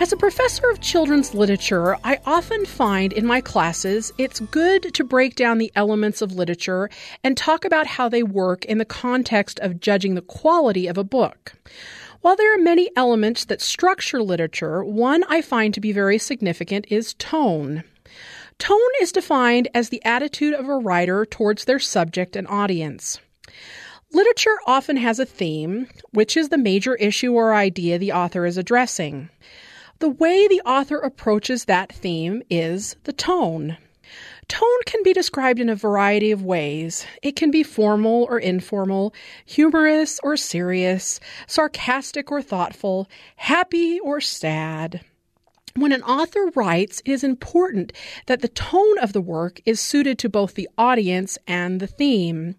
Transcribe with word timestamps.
As 0.00 0.12
a 0.12 0.16
professor 0.16 0.70
of 0.70 0.80
children's 0.80 1.34
literature, 1.34 1.96
I 2.04 2.20
often 2.24 2.64
find 2.66 3.12
in 3.12 3.26
my 3.26 3.40
classes 3.40 4.12
it's 4.16 4.38
good 4.38 4.94
to 4.94 5.02
break 5.02 5.34
down 5.34 5.58
the 5.58 5.72
elements 5.74 6.22
of 6.22 6.36
literature 6.36 6.88
and 7.24 7.36
talk 7.36 7.64
about 7.64 7.88
how 7.88 8.08
they 8.08 8.22
work 8.22 8.64
in 8.66 8.78
the 8.78 8.84
context 8.84 9.58
of 9.58 9.80
judging 9.80 10.14
the 10.14 10.22
quality 10.22 10.86
of 10.86 10.98
a 10.98 11.02
book. 11.02 11.54
While 12.20 12.36
there 12.36 12.54
are 12.54 12.62
many 12.62 12.90
elements 12.94 13.44
that 13.46 13.60
structure 13.60 14.22
literature, 14.22 14.84
one 14.84 15.24
I 15.28 15.42
find 15.42 15.74
to 15.74 15.80
be 15.80 15.90
very 15.90 16.18
significant 16.18 16.86
is 16.88 17.14
tone. 17.14 17.82
Tone 18.60 18.78
is 19.02 19.10
defined 19.10 19.66
as 19.74 19.88
the 19.88 20.04
attitude 20.04 20.54
of 20.54 20.68
a 20.68 20.78
writer 20.78 21.26
towards 21.26 21.64
their 21.64 21.80
subject 21.80 22.36
and 22.36 22.46
audience. 22.46 23.18
Literature 24.12 24.58
often 24.64 24.96
has 24.98 25.18
a 25.18 25.26
theme, 25.26 25.88
which 26.12 26.36
is 26.36 26.50
the 26.50 26.56
major 26.56 26.94
issue 26.94 27.32
or 27.32 27.52
idea 27.52 27.98
the 27.98 28.12
author 28.12 28.46
is 28.46 28.56
addressing. 28.56 29.28
The 30.00 30.08
way 30.08 30.46
the 30.46 30.60
author 30.64 30.98
approaches 30.98 31.64
that 31.64 31.92
theme 31.92 32.42
is 32.48 32.94
the 33.02 33.12
tone. 33.12 33.78
Tone 34.46 34.82
can 34.86 35.02
be 35.02 35.12
described 35.12 35.58
in 35.58 35.68
a 35.68 35.74
variety 35.74 36.30
of 36.30 36.44
ways. 36.44 37.04
It 37.20 37.34
can 37.34 37.50
be 37.50 37.64
formal 37.64 38.24
or 38.30 38.38
informal, 38.38 39.12
humorous 39.44 40.20
or 40.22 40.36
serious, 40.36 41.18
sarcastic 41.48 42.30
or 42.30 42.42
thoughtful, 42.42 43.08
happy 43.36 43.98
or 43.98 44.20
sad. 44.20 45.00
When 45.74 45.92
an 45.92 46.04
author 46.04 46.46
writes, 46.54 47.02
it 47.04 47.10
is 47.10 47.24
important 47.24 47.92
that 48.26 48.40
the 48.40 48.48
tone 48.48 48.98
of 48.98 49.12
the 49.12 49.20
work 49.20 49.60
is 49.66 49.80
suited 49.80 50.16
to 50.20 50.28
both 50.28 50.54
the 50.54 50.68
audience 50.78 51.38
and 51.48 51.80
the 51.80 51.86
theme. 51.88 52.54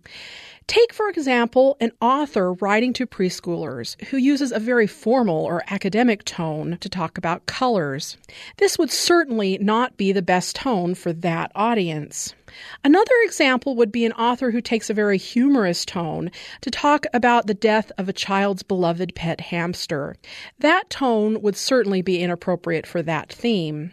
Take, 0.70 0.94
for 0.94 1.10
example, 1.10 1.78
an 1.80 1.94
author 2.00 2.54
writing 2.54 2.94
to 2.94 3.08
preschoolers 3.08 4.00
who 4.04 4.18
uses 4.18 4.52
a 4.52 4.60
very 4.60 4.86
formal 4.86 5.44
or 5.44 5.64
academic 5.66 6.24
tone 6.26 6.78
to 6.82 6.88
talk 6.88 7.18
about 7.18 7.48
colors. 7.48 8.18
This 8.58 8.78
would 8.78 8.92
certainly 8.92 9.58
not 9.58 9.98
be 9.98 10.12
the 10.12 10.22
best 10.22 10.56
tone 10.56 10.94
for 10.94 11.12
that 11.12 11.52
audience. 11.56 12.36
Another 12.84 13.16
example 13.24 13.76
would 13.78 13.92
be 13.92 14.06
an 14.06 14.12
author 14.12 14.52
who 14.52 14.62
takes 14.62 14.92
a 14.92 14.94
very 14.94 15.18
humorous 15.18 15.86
tone 15.86 16.30
to 16.62 16.70
talk 16.70 17.08
about 17.16 17.48
the 17.48 17.56
death 17.56 17.92
of 17.98 18.08
a 18.08 18.14
child's 18.14 18.62
beloved 18.62 19.16
pet 19.16 19.42
hamster. 19.42 20.16
That 20.60 20.88
tone 20.92 21.42
would 21.42 21.58
certainly 21.58 22.04
be 22.04 22.22
inappropriate 22.22 22.86
for 22.86 23.02
that 23.02 23.34
theme. 23.34 23.92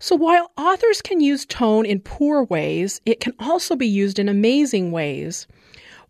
So 0.00 0.16
while 0.16 0.50
authors 0.58 1.02
can 1.02 1.20
use 1.20 1.46
tone 1.46 1.86
in 1.86 2.00
poor 2.00 2.42
ways, 2.42 3.00
it 3.06 3.20
can 3.20 3.34
also 3.38 3.76
be 3.76 3.86
used 3.86 4.18
in 4.18 4.28
amazing 4.28 4.90
ways. 4.90 5.46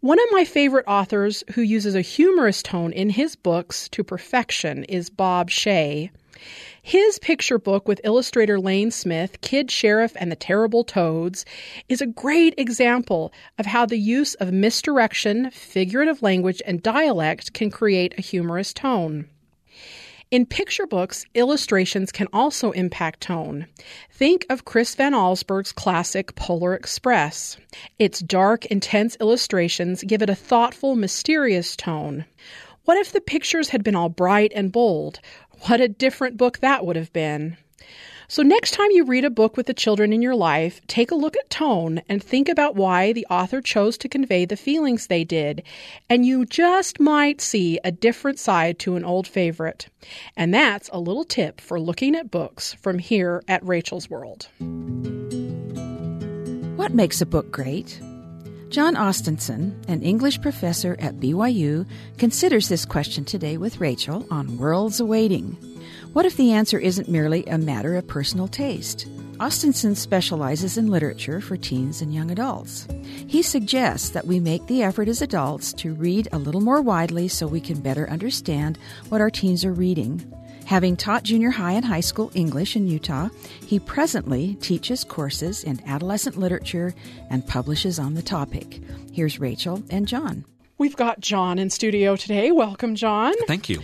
One 0.03 0.19
of 0.19 0.33
my 0.33 0.47
favorite 0.47 0.87
authors 0.89 1.45
who 1.53 1.61
uses 1.61 1.95
a 1.95 2.01
humorous 2.01 2.63
tone 2.63 2.91
in 2.95 3.11
his 3.11 3.37
books 3.37 3.87
to 3.91 4.03
perfection 4.03 4.85
is 4.85 5.11
Bob 5.11 5.51
Shea. 5.51 6.11
His 6.81 7.19
picture 7.19 7.59
book 7.59 7.87
with 7.87 8.01
illustrator 8.03 8.59
Lane 8.59 8.91
Smith, 8.93 9.43
Kid 9.43 9.71
Sheriff 9.71 10.17
and 10.17 10.33
the 10.33 10.37
Terrible 10.37 10.85
Toads, 10.85 11.45
is 11.91 12.01
a 12.01 12.07
great 12.07 12.55
example 12.57 13.31
of 13.59 13.67
how 13.67 13.85
the 13.85 13.99
use 13.99 14.33
of 14.37 14.55
misdirection, 14.55 15.51
figurative 15.51 16.23
language, 16.23 16.63
and 16.65 16.83
dialect 16.83 17.53
can 17.53 17.71
create 17.71 18.15
a 18.17 18.23
humorous 18.23 18.73
tone. 18.73 19.29
In 20.31 20.47
picture 20.47 20.87
books, 20.87 21.27
illustrations 21.35 22.13
can 22.13 22.29
also 22.33 22.71
impact 22.71 23.21
tone. 23.21 23.67
Think 24.13 24.47
of 24.49 24.65
Chris 24.65 24.95
Van 24.95 25.13
Allsburg's 25.13 25.73
classic 25.73 26.37
Polar 26.37 26.73
Express. 26.73 27.57
Its 27.99 28.21
dark, 28.21 28.65
intense 28.67 29.17
illustrations 29.21 30.05
give 30.05 30.23
it 30.23 30.31
a 30.31 30.37
thoughtful, 30.37 30.95
mysterious 30.95 31.75
tone. 31.75 32.27
What 32.85 32.97
if 32.97 33.11
the 33.11 33.21
pictures 33.21 33.71
had 33.71 33.83
been 33.83 33.97
all 33.97 34.09
bright 34.09 34.53
and 34.55 34.71
bold? 34.71 35.19
What 35.63 35.81
a 35.81 35.89
different 35.89 36.37
book 36.37 36.61
that 36.61 36.87
would 36.87 36.95
have 36.95 37.13
been. 37.13 37.57
So, 38.31 38.45
next 38.45 38.75
time 38.75 38.93
you 38.93 39.03
read 39.03 39.25
a 39.25 39.29
book 39.29 39.57
with 39.57 39.67
the 39.67 39.75
children 39.75 40.13
in 40.13 40.23
your 40.23 40.37
life, 40.37 40.81
take 40.87 41.11
a 41.11 41.17
look 41.17 41.37
at 41.37 41.51
tone 41.51 42.01
and 42.09 42.23
think 42.23 42.49
about 42.49 42.77
why 42.77 43.13
the 43.13 43.27
author 43.29 43.61
chose 43.61 43.99
to 43.99 44.09
convey 44.09 44.45
the 44.45 44.57
feelings 44.57 45.09
they 45.09 45.25
did, 45.25 45.65
and 46.09 46.25
you 46.25 46.47
just 46.47 47.01
might 47.01 47.41
see 47.41 47.81
a 47.83 47.91
different 47.91 48.39
side 48.39 48.79
to 48.79 48.95
an 48.95 49.05
old 49.05 49.27
favorite. 49.27 49.89
And 50.37 50.55
that's 50.55 50.89
a 50.93 51.01
little 51.01 51.25
tip 51.25 51.61
for 51.61 51.81
looking 51.81 52.15
at 52.15 52.31
books 52.31 52.73
from 52.75 53.01
here 53.01 53.43
at 53.49 53.67
Rachel's 53.67 54.09
World. 54.09 54.47
What 56.77 56.95
makes 56.95 57.21
a 57.21 57.27
book 57.27 57.51
great? 57.51 58.01
John 58.71 58.95
Ostenson, 58.95 59.75
an 59.89 60.01
English 60.03 60.41
professor 60.41 60.95
at 61.01 61.17
BYU, 61.17 61.85
considers 62.19 62.69
this 62.69 62.85
question 62.85 63.25
today 63.25 63.57
with 63.57 63.81
Rachel 63.81 64.25
on 64.31 64.59
Worlds 64.59 65.01
Awaiting. 65.01 65.57
What 66.13 66.25
if 66.25 66.37
the 66.37 66.53
answer 66.53 66.79
isn't 66.79 67.09
merely 67.09 67.45
a 67.47 67.59
matter 67.59 67.97
of 67.97 68.07
personal 68.07 68.47
taste? 68.47 69.09
Ostenson 69.41 69.97
specializes 69.97 70.79
in 70.79 70.87
literature 70.87 71.41
for 71.41 71.57
teens 71.57 72.01
and 72.01 72.15
young 72.15 72.31
adults. 72.31 72.87
He 73.27 73.43
suggests 73.43 74.11
that 74.11 74.29
we 74.29 74.39
make 74.39 74.65
the 74.69 74.85
effort 74.85 75.09
as 75.09 75.21
adults 75.21 75.73
to 75.73 75.95
read 75.95 76.29
a 76.31 76.39
little 76.39 76.61
more 76.61 76.81
widely 76.81 77.27
so 77.27 77.49
we 77.49 77.61
can 77.61 77.81
better 77.81 78.09
understand 78.09 78.79
what 79.09 79.21
our 79.21 79.31
teens 79.31 79.65
are 79.65 79.73
reading. 79.73 80.33
Having 80.71 80.99
taught 80.99 81.25
junior 81.25 81.51
high 81.51 81.73
and 81.73 81.85
high 81.85 81.99
school 81.99 82.31
English 82.33 82.77
in 82.77 82.87
Utah, 82.87 83.29
he 83.67 83.81
presently 83.81 84.55
teaches 84.61 85.03
courses 85.03 85.65
in 85.65 85.83
adolescent 85.85 86.37
literature 86.37 86.95
and 87.29 87.45
publishes 87.45 87.99
on 87.99 88.15
the 88.15 88.23
topic. 88.23 88.81
Here's 89.13 89.41
Rachel 89.41 89.83
and 89.91 90.07
John. 90.07 90.45
We've 90.79 90.95
got 90.95 91.19
John 91.19 91.59
in 91.59 91.71
studio 91.71 92.15
today. 92.15 92.53
Welcome, 92.53 92.95
John. 92.95 93.35
Thank 93.49 93.69
you. 93.69 93.81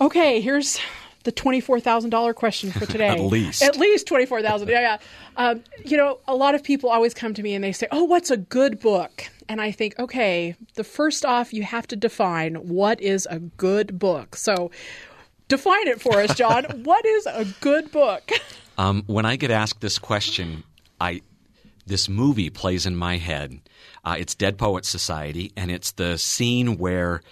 Okay, 0.00 0.40
here's 0.40 0.80
the 1.24 1.32
twenty-four 1.32 1.80
thousand 1.80 2.08
dollar 2.08 2.32
question 2.32 2.72
for 2.72 2.86
today. 2.90 3.08
At 3.08 3.20
least, 3.20 3.62
at 3.62 3.76
least 3.76 4.06
twenty-four 4.06 4.40
thousand. 4.40 4.68
yeah, 4.68 4.80
yeah. 4.80 4.98
Um, 5.36 5.62
you 5.84 5.98
know, 5.98 6.20
a 6.26 6.34
lot 6.34 6.54
of 6.54 6.64
people 6.64 6.88
always 6.88 7.12
come 7.12 7.34
to 7.34 7.42
me 7.42 7.54
and 7.54 7.62
they 7.62 7.72
say, 7.72 7.86
"Oh, 7.90 8.04
what's 8.04 8.30
a 8.30 8.38
good 8.38 8.80
book?" 8.80 9.28
And 9.46 9.60
I 9.60 9.72
think, 9.72 9.98
okay, 9.98 10.56
the 10.72 10.84
first 10.84 11.26
off, 11.26 11.52
you 11.52 11.64
have 11.64 11.86
to 11.88 11.96
define 11.96 12.54
what 12.54 12.98
is 13.02 13.28
a 13.30 13.40
good 13.40 13.98
book. 13.98 14.36
So, 14.36 14.70
define 15.56 15.88
it 15.88 16.00
for 16.00 16.20
us, 16.20 16.34
John. 16.34 16.64
what 16.84 17.04
is 17.04 17.26
a 17.26 17.46
good 17.60 17.92
book? 17.92 18.30
Um, 18.76 19.04
when 19.06 19.24
I 19.24 19.36
get 19.36 19.50
asked 19.50 19.80
this 19.80 19.98
question, 19.98 20.64
I 21.00 21.22
this 21.86 22.08
movie 22.08 22.50
plays 22.50 22.86
in 22.86 22.96
my 22.96 23.18
head. 23.18 23.60
Uh, 24.04 24.16
it's 24.18 24.34
Dead 24.34 24.56
Poets 24.58 24.88
Society, 24.88 25.52
and 25.56 25.70
it's 25.70 25.92
the 25.92 26.18
scene 26.18 26.78
where 26.78 27.22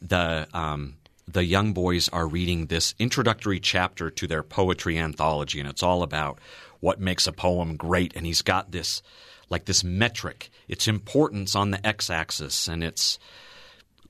the 0.00 0.48
um, 0.52 0.96
the 1.26 1.44
young 1.44 1.72
boys 1.72 2.08
are 2.08 2.26
reading 2.26 2.66
this 2.66 2.94
introductory 2.98 3.60
chapter 3.60 4.10
to 4.10 4.26
their 4.26 4.42
poetry 4.42 4.98
anthology, 4.98 5.60
and 5.60 5.68
it's 5.68 5.82
all 5.82 6.02
about 6.02 6.38
what 6.80 7.00
makes 7.00 7.26
a 7.26 7.32
poem 7.32 7.76
great. 7.76 8.14
And 8.16 8.24
he's 8.24 8.42
got 8.42 8.70
this, 8.70 9.02
like 9.50 9.66
this 9.66 9.84
metric, 9.84 10.50
its 10.68 10.88
importance 10.88 11.54
on 11.54 11.70
the 11.70 11.86
x-axis 11.86 12.68
and 12.68 12.82
its 12.82 13.18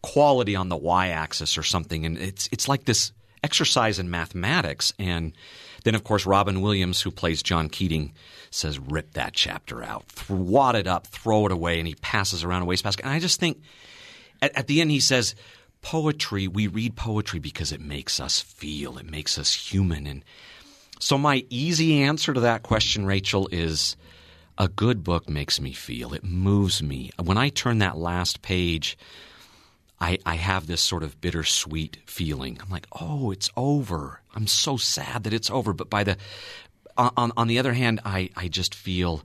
quality 0.03 0.55
on 0.55 0.69
the 0.69 0.77
y-axis 0.77 1.59
or 1.59 1.63
something. 1.63 2.07
And 2.07 2.17
it's 2.19 2.49
it's 2.53 2.69
like 2.69 2.85
this 2.85 3.13
exercise 3.43 3.99
in 3.99 4.11
mathematics. 4.11 4.93
And 4.99 5.33
then, 5.85 5.95
of 5.95 6.05
course, 6.05 6.27
Robin 6.27 6.61
Williams, 6.61 7.01
who 7.01 7.11
plays 7.11 7.43
John 7.43 7.69
Keating, 7.69 8.13
says, 8.51 8.79
"Rip 8.79 9.13
that 9.15 9.35
chapter 9.35 9.83
out, 9.83 10.05
wad 10.29 10.77
it 10.77 10.87
up, 10.87 11.07
throw 11.07 11.47
it 11.47 11.53
away," 11.53 11.79
and 11.79 11.87
he 11.87 11.95
passes 11.97 12.45
around 12.45 12.63
a 12.63 12.65
wastebasket. 12.65 13.05
And 13.05 13.15
I 13.15 13.19
just 13.21 13.41
think, 13.41 13.63
at, 14.43 14.57
at 14.57 14.67
the 14.67 14.81
end, 14.81 14.91
he 14.91 15.01
says 15.01 15.35
poetry, 15.83 16.49
we 16.49 16.67
read 16.67 16.97
poetry 16.97 17.39
because 17.39 17.73
it 17.73 17.81
makes 17.81 18.21
us 18.21 18.41
feel, 18.41 18.99
it 18.99 19.09
makes 19.09 19.39
us 19.39 19.53
human. 19.53 20.07
And 20.07 20.25
so, 21.01 21.17
my 21.17 21.45
easy 21.51 22.03
answer 22.03 22.35
to 22.35 22.41
that 22.41 22.63
question, 22.63 23.07
Rachel, 23.07 23.49
is 23.53 23.97
a 24.59 24.69
good 24.69 25.05
book 25.05 25.29
makes 25.29 25.61
me 25.61 25.73
feel. 25.73 26.13
It 26.13 26.25
moves 26.25 26.83
me. 26.83 27.11
When 27.23 27.39
I 27.39 27.49
turn 27.49 27.79
that 27.79 27.97
last 27.97 28.43
page, 28.43 28.99
I, 30.01 30.19
I 30.25 30.37
have 30.37 30.67
this 30.67 30.81
sort 30.81 31.03
of 31.03 31.21
bittersweet 31.21 31.99
feeling. 32.07 32.59
I'm 32.63 32.71
like, 32.71 32.87
oh, 33.01 33.31
it's 33.31 33.51
over. 33.57 34.21
I'm 34.35 34.47
so 34.47 34.77
sad 34.77 35.25
that 35.25 35.33
it's 35.33 35.51
over. 35.51 35.73
But 35.73 35.91
by 35.91 36.05
the 36.05 36.17
on, 36.97 37.33
on 37.37 37.49
the 37.49 37.59
other 37.59 37.73
hand, 37.73 38.01
I, 38.05 38.31
I 38.37 38.49
just 38.49 38.75
feel 38.75 39.23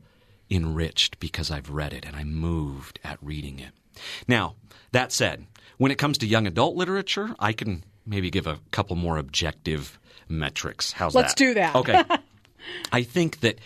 enriched 0.50 1.20
because 1.20 1.52
I've 1.52 1.70
read 1.70 1.94
it 1.94 2.06
and 2.06 2.16
I'm 2.16 2.34
moved 2.34 3.00
at 3.04 3.18
reading 3.22 3.60
it. 3.60 3.72
Now, 4.28 4.56
that 4.92 5.12
said, 5.12 5.46
when 5.78 5.92
it 5.92 5.98
comes 5.98 6.18
to 6.20 6.28
young 6.28 6.48
adult 6.48 6.76
literature, 6.76 7.36
I 7.40 7.54
can 7.54 7.84
maybe 8.06 8.30
give 8.30 8.48
a 8.48 8.60
couple 8.72 8.96
more 8.96 9.18
objective 9.18 10.00
metrics. 10.28 10.92
How's 10.92 11.16
Let's 11.16 11.34
that? 11.34 11.38
do 11.38 11.54
that. 11.56 11.76
Okay. 11.76 12.04
I 12.92 13.04
think 13.04 13.40
that 13.42 13.60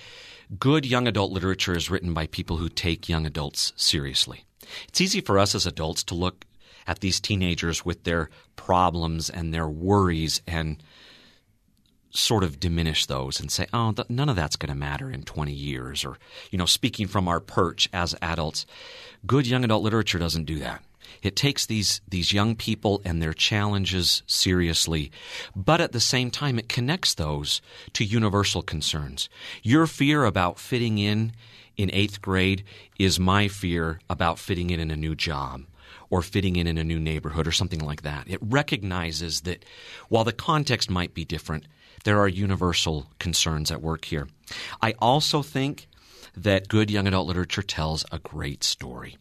good 0.59 0.86
young 0.86 1.07
adult 1.07 1.31
literature 1.31 1.75
is 1.75 1.89
written 1.89 2.13
by 2.13 2.27
people 2.27 2.57
who 2.57 2.69
take 2.69 3.09
young 3.09 3.25
adults 3.25 3.74
seriously. 3.75 4.45
It's 4.88 5.01
easy 5.01 5.21
for 5.21 5.39
us 5.39 5.56
as 5.56 5.65
adults 5.65 6.04
to 6.06 6.15
look 6.15 6.45
at 6.88 7.01
these 7.01 7.19
teenagers 7.19 7.86
with 7.86 8.04
their 8.04 8.30
problems 8.56 9.30
and 9.30 9.54
their 9.54 9.68
worries 9.68 10.42
and 10.48 10.81
sort 12.10 12.44
of 12.44 12.60
diminish 12.60 13.06
those 13.06 13.39
and 13.39 13.51
say, 13.51 13.68
oh, 13.74 13.92
th- 13.92 14.10
none 14.10 14.30
of 14.30 14.36
that's 14.36 14.56
going 14.56 14.69
to 14.69 14.75
matter 14.75 15.12
in 15.12 15.24
20 15.24 15.51
years. 15.51 16.06
Or, 16.06 16.18
you 16.50 16.57
know, 16.57 16.66
speaking 16.66 17.07
from 17.07 17.28
our 17.28 17.39
perch 17.39 17.89
as 17.94 18.16
adults, 18.22 18.66
good 19.25 19.45
young 19.45 19.63
adult 19.63 19.84
literature 19.84 20.18
doesn't 20.18 20.45
do 20.45 20.60
that. 20.60 20.84
It 21.22 21.36
takes 21.36 21.66
these, 21.66 22.01
these 22.07 22.34
young 22.34 22.56
people 22.56 23.01
and 23.06 23.22
their 23.22 23.33
challenges 23.33 24.24
seriously, 24.28 25.12
but 25.56 25.81
at 25.81 25.92
the 25.92 26.00
same 26.00 26.31
time, 26.31 26.60
it 26.60 26.69
connects 26.69 27.13
those 27.13 27.62
to 27.94 28.04
universal 28.04 28.62
concerns. 28.62 29.30
Your 29.63 29.88
fear 29.88 30.25
about 30.25 30.60
fitting 30.60 30.98
in 30.98 31.33
in 31.75 31.92
eighth 31.94 32.22
grade 32.22 32.63
is 32.98 33.19
my 33.19 33.48
fear 33.48 34.00
about 34.10 34.40
fitting 34.40 34.69
in 34.69 34.80
in 34.80 34.92
a 34.92 34.95
new 34.95 35.16
job 35.16 35.63
or 36.10 36.22
fitting 36.22 36.56
in 36.56 36.68
in 36.68 36.78
a 36.78 36.84
new 36.84 37.00
neighborhood 37.00 37.48
or 37.48 37.51
something 37.51 37.80
like 37.80 38.04
that. 38.04 38.30
It 38.30 38.39
recognizes 38.42 39.42
that 39.42 39.66
while 40.10 40.24
the 40.24 40.34
context 40.34 40.89
might 40.89 41.13
be 41.13 41.25
different, 41.25 41.66
there 42.04 42.19
are 42.19 42.28
universal 42.28 43.07
concerns 43.19 43.72
at 43.72 43.81
work 43.81 44.06
here. 44.06 44.28
I 44.81 44.94
also 45.00 45.42
think 45.42 45.88
that 46.36 46.68
good 46.68 46.92
young 46.92 47.07
adult 47.07 47.28
literature 47.28 47.63
tells 47.63 48.06
a 48.12 48.19
great 48.19 48.63
story. 48.63 49.18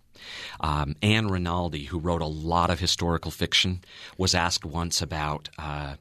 Um, 0.60 0.96
Ann 1.02 1.28
Rinaldi, 1.28 1.84
who 1.84 1.98
wrote 1.98 2.22
a 2.22 2.26
lot 2.26 2.70
of 2.70 2.80
historical 2.80 3.30
fiction, 3.30 3.82
was 4.16 4.34
asked 4.34 4.64
once 4.64 5.02
about 5.02 5.48
uh, 5.58 5.96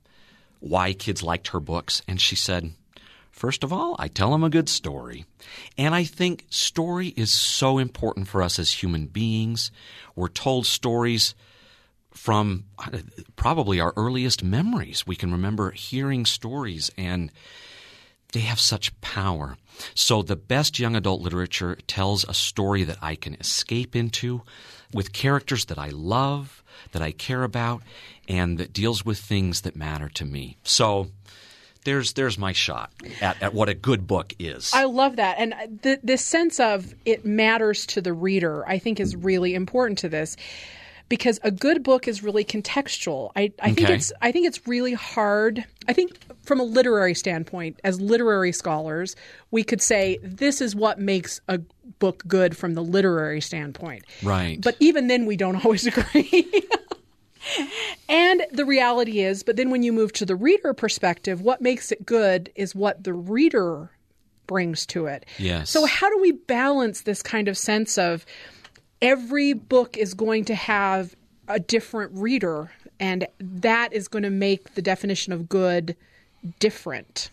why 0.59 0.94
kids 0.94 1.23
liked 1.23 1.50
her 1.50 1.59
books, 1.59 2.01
and 2.07 2.19
she 2.19 2.35
said, 2.35 2.73
First 3.35 3.65
of 3.65 3.73
all, 3.73 3.97
I 3.99 4.07
tell 4.07 4.31
them 4.31 4.45
a 4.45 4.49
good 4.49 4.69
story. 4.69 5.25
And 5.77 5.93
I 5.93 6.05
think 6.05 6.45
story 6.49 7.09
is 7.09 7.31
so 7.31 7.79
important 7.79 8.29
for 8.29 8.41
us 8.41 8.57
as 8.59 8.81
human 8.81 9.07
beings. 9.07 9.71
We're 10.15 10.29
told 10.29 10.65
stories 10.65 11.35
from 12.13 12.63
uh, 12.79 12.99
probably 13.35 13.81
our 13.81 13.91
earliest 13.97 14.41
memories. 14.41 15.05
We 15.05 15.17
can 15.17 15.33
remember 15.33 15.71
hearing 15.71 16.25
stories 16.25 16.89
and 16.97 17.29
they 18.31 18.39
have 18.39 18.59
such 18.59 18.99
power. 19.01 19.57
So 19.93 20.21
the 20.21 20.37
best 20.37 20.79
young 20.79 20.95
adult 20.95 21.21
literature 21.21 21.77
tells 21.87 22.23
a 22.23 22.33
story 22.33 22.85
that 22.85 22.99
I 23.01 23.15
can 23.15 23.33
escape 23.33 23.97
into 23.97 24.43
with 24.93 25.11
characters 25.11 25.65
that 25.65 25.77
I 25.77 25.89
love, 25.89 26.63
that 26.93 27.01
I 27.01 27.11
care 27.11 27.43
about, 27.43 27.83
and 28.29 28.57
that 28.59 28.71
deals 28.71 29.03
with 29.03 29.19
things 29.19 29.61
that 29.61 29.75
matter 29.75 30.07
to 30.07 30.23
me. 30.23 30.55
So 30.63 31.09
there's 31.85 32.13
there's 32.13 32.37
my 32.37 32.51
shot 32.51 32.91
at, 33.21 33.41
at 33.41 33.53
what 33.53 33.69
a 33.69 33.73
good 33.73 34.05
book 34.05 34.33
is. 34.37 34.71
I 34.73 34.83
love 34.83 35.15
that, 35.15 35.37
and 35.39 35.53
the 35.81 35.99
this 36.03 36.25
sense 36.25 36.59
of 36.59 36.93
it 37.05 37.25
matters 37.25 37.85
to 37.87 38.01
the 38.01 38.13
reader, 38.13 38.67
I 38.67 38.77
think, 38.77 38.99
is 38.99 39.15
really 39.15 39.55
important 39.55 39.99
to 39.99 40.09
this 40.09 40.35
because 41.07 41.39
a 41.43 41.51
good 41.51 41.83
book 41.83 42.07
is 42.07 42.23
really 42.23 42.43
contextual. 42.43 43.31
I, 43.35 43.51
I 43.61 43.71
think 43.71 43.89
it's 43.89 44.11
I 44.21 44.31
think 44.31 44.47
it's 44.47 44.67
really 44.67 44.93
hard. 44.93 45.63
I 45.87 45.93
think 45.93 46.17
from 46.43 46.59
a 46.59 46.63
literary 46.63 47.13
standpoint, 47.13 47.79
as 47.83 48.01
literary 48.01 48.51
scholars, 48.51 49.15
we 49.51 49.63
could 49.63 49.81
say 49.81 50.17
this 50.23 50.61
is 50.61 50.75
what 50.75 50.99
makes 50.99 51.39
a 51.47 51.59
book 51.99 52.23
good 52.27 52.57
from 52.57 52.73
the 52.73 52.83
literary 52.83 53.41
standpoint. 53.41 54.05
Right. 54.23 54.59
But 54.61 54.75
even 54.79 55.07
then, 55.07 55.25
we 55.25 55.37
don't 55.37 55.55
always 55.65 55.85
agree. 55.85 56.51
And 58.09 58.44
the 58.51 58.65
reality 58.65 59.21
is, 59.21 59.44
but 59.44 59.56
then 59.56 59.69
when 59.69 59.83
you 59.83 59.94
move 59.94 60.13
to 60.13 60.25
the 60.25 60.36
reader 60.36 60.74
perspective, 60.74 61.42
what 61.42 61.62
makes 61.62 61.92
it 61.92 62.06
good 62.06 62.51
is 62.56 62.75
what 62.75 63.03
the 63.03 63.13
reader 63.13 63.92
brings 64.47 64.86
to 64.88 65.07
it. 65.07 65.25
Yes. 65.38 65.69
So 65.69 65.86
how 65.86 66.09
do 66.09 66.19
we 66.21 66.31
balance 66.31 67.01
this 67.01 67.21
kind 67.21 67.47
of 67.47 67.57
sense 67.57 67.97
of 67.97 68.25
every 69.01 69.53
book 69.53 69.97
is 69.97 70.13
going 70.13 70.45
to 70.45 70.56
have 70.56 71.15
a 71.47 71.59
different 71.59 72.12
reader 72.13 72.71
and 73.00 73.27
that 73.39 73.94
is 73.94 74.07
going 74.07 74.24
to 74.24 74.30
make 74.30 74.75
the 74.75 74.81
definition 74.81 75.33
of 75.33 75.50
good 75.50 75.95
different? 76.59 77.30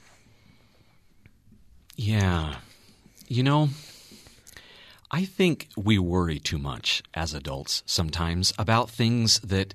Yeah. 1.97 2.57
You 3.29 3.43
know, 3.43 3.69
I 5.11 5.25
think 5.25 5.69
we 5.77 5.99
worry 5.99 6.39
too 6.39 6.59
much 6.59 7.03
as 7.15 7.35
adults 7.35 7.83
sometimes 7.87 8.53
about 8.59 8.91
things 8.91 9.41
that 9.41 9.75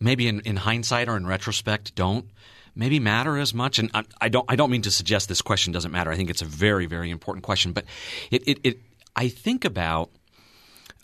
maybe 0.00 0.28
in, 0.28 0.40
in 0.40 0.56
hindsight 0.56 1.08
or 1.08 1.16
in 1.16 1.26
retrospect 1.26 1.94
don't 1.94 2.26
maybe 2.74 3.00
matter 3.00 3.38
as 3.38 3.54
much. 3.54 3.78
And 3.78 3.90
I, 3.94 4.04
I, 4.20 4.28
don't 4.28 4.44
I 4.48 4.56
don't 4.56 4.70
mean 4.70 4.82
to 4.82 4.90
suggest 4.90 5.28
this 5.28 5.42
question 5.42 5.72
doesn't 5.72 5.92
matter. 5.92 6.10
I 6.10 6.16
think 6.16 6.30
it's 6.30 6.42
a 6.42 6.46
very 6.46 6.86
very 6.86 7.10
important 7.10 7.44
question. 7.44 7.72
But 7.72 7.84
it 8.30 8.46
it, 8.46 8.58
it 8.62 8.80
I 9.14 9.28
think 9.28 9.64
about 9.64 10.10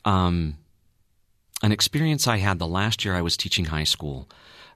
um, 0.04 0.58
an 1.62 1.72
experience 1.72 2.26
I 2.26 2.38
had 2.38 2.58
the 2.58 2.66
last 2.66 3.04
year 3.04 3.14
I 3.14 3.22
was 3.22 3.36
teaching 3.36 3.66
high 3.66 3.84
school. 3.84 4.28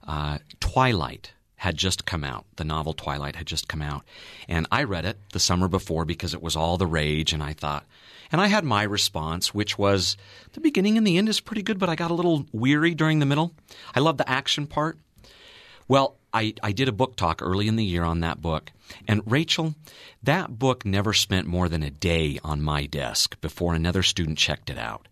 Uh, 0.07 0.39
Twilight 0.59 1.33
had 1.57 1.75
just 1.75 2.05
come 2.05 2.23
out. 2.23 2.45
The 2.55 2.63
novel 2.63 2.93
Twilight 2.93 3.35
had 3.35 3.47
just 3.47 3.67
come 3.67 3.81
out. 3.81 4.03
And 4.47 4.67
I 4.71 4.83
read 4.83 5.05
it 5.05 5.17
the 5.33 5.39
summer 5.39 5.67
before 5.67 6.05
because 6.05 6.33
it 6.33 6.41
was 6.41 6.55
all 6.55 6.77
the 6.77 6.87
rage. 6.87 7.33
And 7.33 7.43
I 7.43 7.53
thought, 7.53 7.85
and 8.31 8.41
I 8.41 8.47
had 8.47 8.63
my 8.63 8.83
response, 8.83 9.53
which 9.53 9.77
was 9.77 10.17
the 10.53 10.59
beginning 10.59 10.97
and 10.97 11.05
the 11.05 11.17
end 11.17 11.29
is 11.29 11.39
pretty 11.39 11.63
good, 11.63 11.79
but 11.79 11.89
I 11.89 11.95
got 11.95 12.11
a 12.11 12.15
little 12.15 12.45
weary 12.51 12.93
during 12.93 13.19
the 13.19 13.25
middle. 13.25 13.53
I 13.95 13.99
love 13.99 14.17
the 14.17 14.29
action 14.29 14.67
part. 14.67 14.97
Well, 15.87 16.17
I, 16.33 16.53
I 16.61 16.71
did 16.71 16.89
a 16.89 16.93
book 16.93 17.15
talk 17.15 17.41
early 17.41 17.67
in 17.67 17.77
the 17.77 17.85
year 17.85 18.03
on 18.03 18.19
that 18.19 18.41
book. 18.41 18.71
And 19.07 19.21
Rachel, 19.25 19.75
that 20.23 20.59
book 20.59 20.85
never 20.85 21.13
spent 21.13 21.47
more 21.47 21.69
than 21.69 21.83
a 21.83 21.89
day 21.89 22.39
on 22.43 22.61
my 22.61 22.85
desk 22.85 23.39
before 23.41 23.73
another 23.73 24.03
student 24.03 24.37
checked 24.37 24.69
it 24.69 24.77
out. 24.77 25.07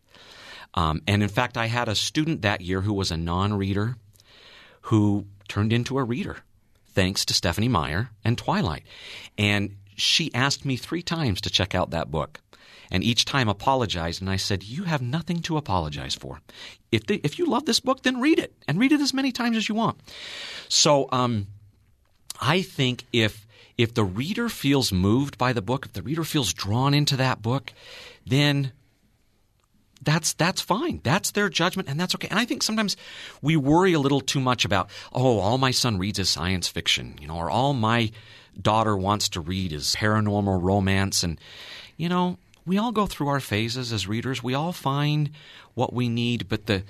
Um, 0.74 1.02
and 1.08 1.24
in 1.24 1.30
fact, 1.30 1.58
I 1.58 1.68
had 1.68 1.88
a 1.88 1.96
student 1.96 2.42
that 2.42 2.62
year 2.62 2.82
who 2.82 2.94
was 2.94 3.10
a 3.12 3.18
non 3.18 3.54
reader 3.54 3.96
who 4.82 5.26
turned 5.48 5.72
into 5.72 5.98
a 5.98 6.04
reader 6.04 6.38
thanks 6.96 7.26
to 7.26 7.34
Stephenie 7.34 7.68
Meyer 7.68 8.10
and 8.24 8.38
Twilight. 8.38 8.84
And 9.38 9.78
she 9.96 10.34
asked 10.34 10.66
me 10.66 10.78
three 10.78 11.02
times 11.02 11.42
to 11.42 11.50
check 11.50 11.76
out 11.76 11.92
that 11.92 12.12
book. 12.12 12.40
And 12.92 13.04
each 13.04 13.26
time 13.26 13.50
apologized, 13.50 14.22
and 14.22 14.30
I 14.30 14.36
said, 14.36 14.64
You 14.64 14.84
have 14.84 15.02
nothing 15.02 15.42
to 15.44 15.58
apologize 15.58 16.16
for. 16.16 16.42
If, 16.92 17.04
if 17.10 17.40
you 17.40 17.46
love 17.46 17.66
this 17.66 17.80
book, 17.80 18.04
then 18.04 18.22
read 18.22 18.40
it, 18.40 18.54
and 18.68 18.80
read 18.80 18.92
it 18.92 19.02
as 19.02 19.14
many 19.14 19.32
times 19.32 19.58
as 19.58 19.68
you 19.68 19.76
want. 19.76 20.00
So 20.70 21.10
um, 21.12 21.48
I 22.40 22.62
think 22.62 23.06
if, 23.12 23.46
if 23.78 23.94
the 23.94 24.04
reader 24.04 24.50
feels 24.50 24.92
moved 24.92 25.38
by 25.38 25.54
the 25.54 25.62
book, 25.62 25.86
if 25.86 25.94
the 25.94 26.02
reader 26.02 26.24
feels 26.24 26.54
drawn 26.54 26.94
into 26.94 27.18
that 27.18 27.42
book, 27.42 27.74
then 28.26 28.72
that's 30.06 30.34
that's 30.34 30.62
fine. 30.62 31.02
That's 31.04 31.32
their 31.32 31.50
judgment, 31.50 31.90
and 31.90 32.00
that's 32.00 32.16
okay. 32.16 32.28
And 32.30 32.40
I 32.40 32.46
think 32.46 32.64
sometimes 32.64 32.96
we 33.42 33.56
worry 33.58 33.94
a 33.94 34.00
little 34.00 34.22
too 34.22 34.40
much 34.40 34.64
about, 34.64 34.90
oh, 35.12 35.40
all 35.40 35.58
my 35.58 35.72
son 35.72 35.98
reads 35.98 36.20
is 36.20 36.30
science 36.30 36.68
fiction, 36.68 37.18
you 37.20 37.28
know, 37.28 37.38
or 37.38 37.50
all 37.50 37.74
my 37.74 38.12
daughter 38.60 38.96
wants 38.96 39.30
to 39.30 39.42
read 39.42 39.74
is 39.74 39.96
paranormal 39.98 40.62
romance, 40.62 41.24
and 41.24 41.40
you 41.98 42.08
know, 42.08 42.38
we 42.66 42.78
all 42.78 42.92
go 42.92 43.06
through 43.06 43.28
our 43.28 43.40
phases 43.40 43.92
as 43.92 44.08
readers. 44.08 44.44
We 44.44 44.54
all 44.54 44.74
find 44.74 45.32
what 45.74 45.94
we 45.94 46.10
need, 46.10 46.48
but 46.50 46.66
the 46.66 46.84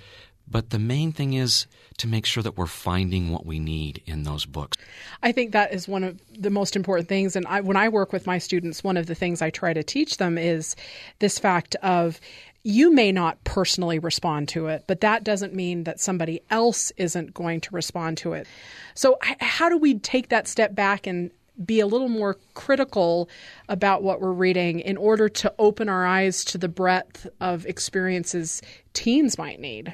but 0.48 0.70
the 0.70 0.80
main 0.80 1.12
thing 1.12 1.34
is 1.34 1.66
to 1.98 2.08
make 2.08 2.26
sure 2.26 2.44
that 2.44 2.58
we're 2.58 2.68
finding 2.68 3.32
what 3.32 3.46
we 3.46 3.58
need 3.60 4.04
in 4.06 4.24
those 4.24 4.46
books. 4.46 4.78
I 5.24 5.32
think 5.32 5.54
that 5.54 5.74
is 5.74 5.88
one 5.88 6.04
of 6.04 6.22
the 6.38 6.50
most 6.52 6.76
important 6.76 7.10
things. 7.10 7.36
And 7.36 7.48
I, 7.48 7.62
when 7.62 7.78
I 7.78 7.90
work 7.90 8.14
with 8.14 8.28
my 8.28 8.38
students, 8.38 8.84
one 8.84 8.96
of 8.98 9.08
the 9.08 9.16
things 9.16 9.42
I 9.42 9.50
try 9.50 9.74
to 9.74 9.82
teach 9.82 10.18
them 10.18 10.38
is 10.38 10.76
this 11.18 11.40
fact 11.40 11.76
of 11.82 12.20
you 12.64 12.92
may 12.94 13.12
not 13.12 13.44
personally 13.44 14.00
respond 14.00 14.50
to 14.50 14.68
it, 14.68 14.84
but 14.88 15.02
that 15.02 15.24
doesn't 15.24 15.54
mean 15.54 15.84
that 15.86 16.00
somebody 16.00 16.42
else 16.50 16.92
isn't 16.98 17.34
going 17.34 17.62
to 17.62 17.76
respond 17.76 18.18
to 18.20 18.34
it. 18.34 18.48
So, 18.96 19.18
how 19.40 19.70
do 19.70 19.78
we 19.78 20.00
take 20.00 20.30
that 20.30 20.48
step 20.48 20.74
back 20.76 21.08
and 21.08 21.32
be 21.64 21.80
a 21.80 21.88
little 21.88 22.10
more 22.10 22.38
critical 22.54 23.30
about 23.70 24.04
what 24.04 24.22
we're 24.22 24.32
reading 24.32 24.80
in 24.80 24.98
order 24.98 25.30
to 25.30 25.54
open 25.60 25.90
our 25.90 26.06
eyes 26.06 26.44
to 26.46 26.58
the 26.58 26.68
breadth 26.68 27.28
of 27.40 27.66
experiences 27.66 28.62
teens 28.94 29.38
might 29.38 29.60
need? 29.60 29.94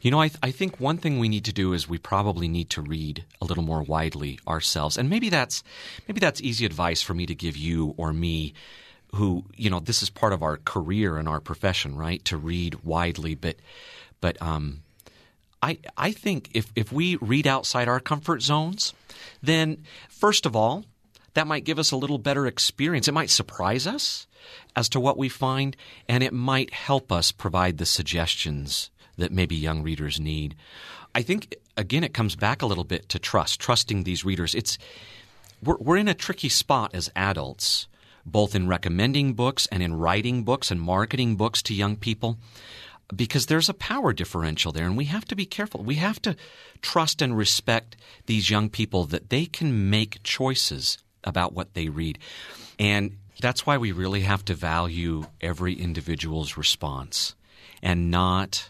You 0.00 0.10
know, 0.10 0.20
I, 0.20 0.28
th- 0.28 0.38
I, 0.42 0.50
think 0.50 0.78
one 0.78 0.98
thing 0.98 1.18
we 1.18 1.28
need 1.28 1.44
to 1.46 1.52
do 1.52 1.72
is 1.72 1.88
we 1.88 1.98
probably 1.98 2.48
need 2.48 2.70
to 2.70 2.82
read 2.82 3.24
a 3.40 3.44
little 3.44 3.64
more 3.64 3.82
widely 3.82 4.38
ourselves, 4.46 4.96
and 4.96 5.10
maybe 5.10 5.28
that's 5.28 5.64
maybe 6.06 6.20
that's 6.20 6.40
easy 6.40 6.64
advice 6.64 7.02
for 7.02 7.14
me 7.14 7.26
to 7.26 7.34
give 7.34 7.56
you 7.56 7.94
or 7.96 8.12
me 8.12 8.54
who 9.14 9.44
you 9.56 9.70
know 9.70 9.80
this 9.80 10.02
is 10.02 10.10
part 10.10 10.32
of 10.32 10.42
our 10.42 10.58
career 10.58 11.16
and 11.16 11.28
our 11.28 11.40
profession, 11.40 11.96
right? 11.96 12.24
To 12.26 12.36
read 12.36 12.84
widely, 12.84 13.34
but 13.34 13.56
but 14.20 14.40
um, 14.40 14.82
I 15.62 15.78
I 15.96 16.12
think 16.12 16.50
if 16.54 16.72
if 16.76 16.92
we 16.92 17.16
read 17.16 17.46
outside 17.46 17.88
our 17.88 18.00
comfort 18.00 18.42
zones, 18.42 18.94
then 19.42 19.84
first 20.08 20.46
of 20.46 20.54
all, 20.54 20.84
that 21.34 21.46
might 21.46 21.64
give 21.64 21.78
us 21.78 21.90
a 21.90 21.96
little 21.96 22.18
better 22.18 22.46
experience. 22.46 23.08
It 23.08 23.14
might 23.14 23.30
surprise 23.30 23.86
us 23.86 24.26
as 24.76 24.88
to 24.90 25.00
what 25.00 25.18
we 25.18 25.28
find, 25.28 25.76
and 26.08 26.22
it 26.22 26.32
might 26.32 26.72
help 26.72 27.10
us 27.10 27.32
provide 27.32 27.78
the 27.78 27.86
suggestions 27.86 28.90
that 29.16 29.32
maybe 29.32 29.56
young 29.56 29.82
readers 29.82 30.20
need. 30.20 30.54
I 31.14 31.22
think 31.22 31.56
again 31.76 32.04
it 32.04 32.14
comes 32.14 32.36
back 32.36 32.62
a 32.62 32.66
little 32.66 32.84
bit 32.84 33.08
to 33.10 33.18
trust, 33.18 33.60
trusting 33.60 34.04
these 34.04 34.24
readers. 34.24 34.54
It's 34.54 34.78
we're, 35.62 35.76
we're 35.78 35.96
in 35.96 36.08
a 36.08 36.14
tricky 36.14 36.48
spot 36.48 36.92
as 36.94 37.10
adults 37.16 37.88
both 38.24 38.54
in 38.54 38.68
recommending 38.68 39.32
books 39.32 39.66
and 39.72 39.82
in 39.82 39.94
writing 39.94 40.44
books 40.44 40.70
and 40.70 40.80
marketing 40.80 41.36
books 41.36 41.62
to 41.62 41.74
young 41.74 41.96
people 41.96 42.38
because 43.14 43.46
there's 43.46 43.68
a 43.68 43.74
power 43.74 44.12
differential 44.12 44.72
there 44.72 44.84
and 44.84 44.96
we 44.96 45.06
have 45.06 45.24
to 45.26 45.36
be 45.36 45.46
careful. 45.46 45.82
We 45.82 45.96
have 45.96 46.20
to 46.22 46.36
trust 46.82 47.22
and 47.22 47.36
respect 47.36 47.96
these 48.26 48.50
young 48.50 48.68
people 48.68 49.04
that 49.06 49.30
they 49.30 49.46
can 49.46 49.90
make 49.90 50.22
choices 50.22 50.98
about 51.24 51.52
what 51.52 51.74
they 51.74 51.88
read. 51.88 52.18
And 52.78 53.16
that's 53.40 53.66
why 53.66 53.78
we 53.78 53.92
really 53.92 54.20
have 54.20 54.44
to 54.46 54.54
value 54.54 55.26
every 55.40 55.74
individual's 55.74 56.56
response 56.56 57.34
and 57.82 58.10
not 58.10 58.68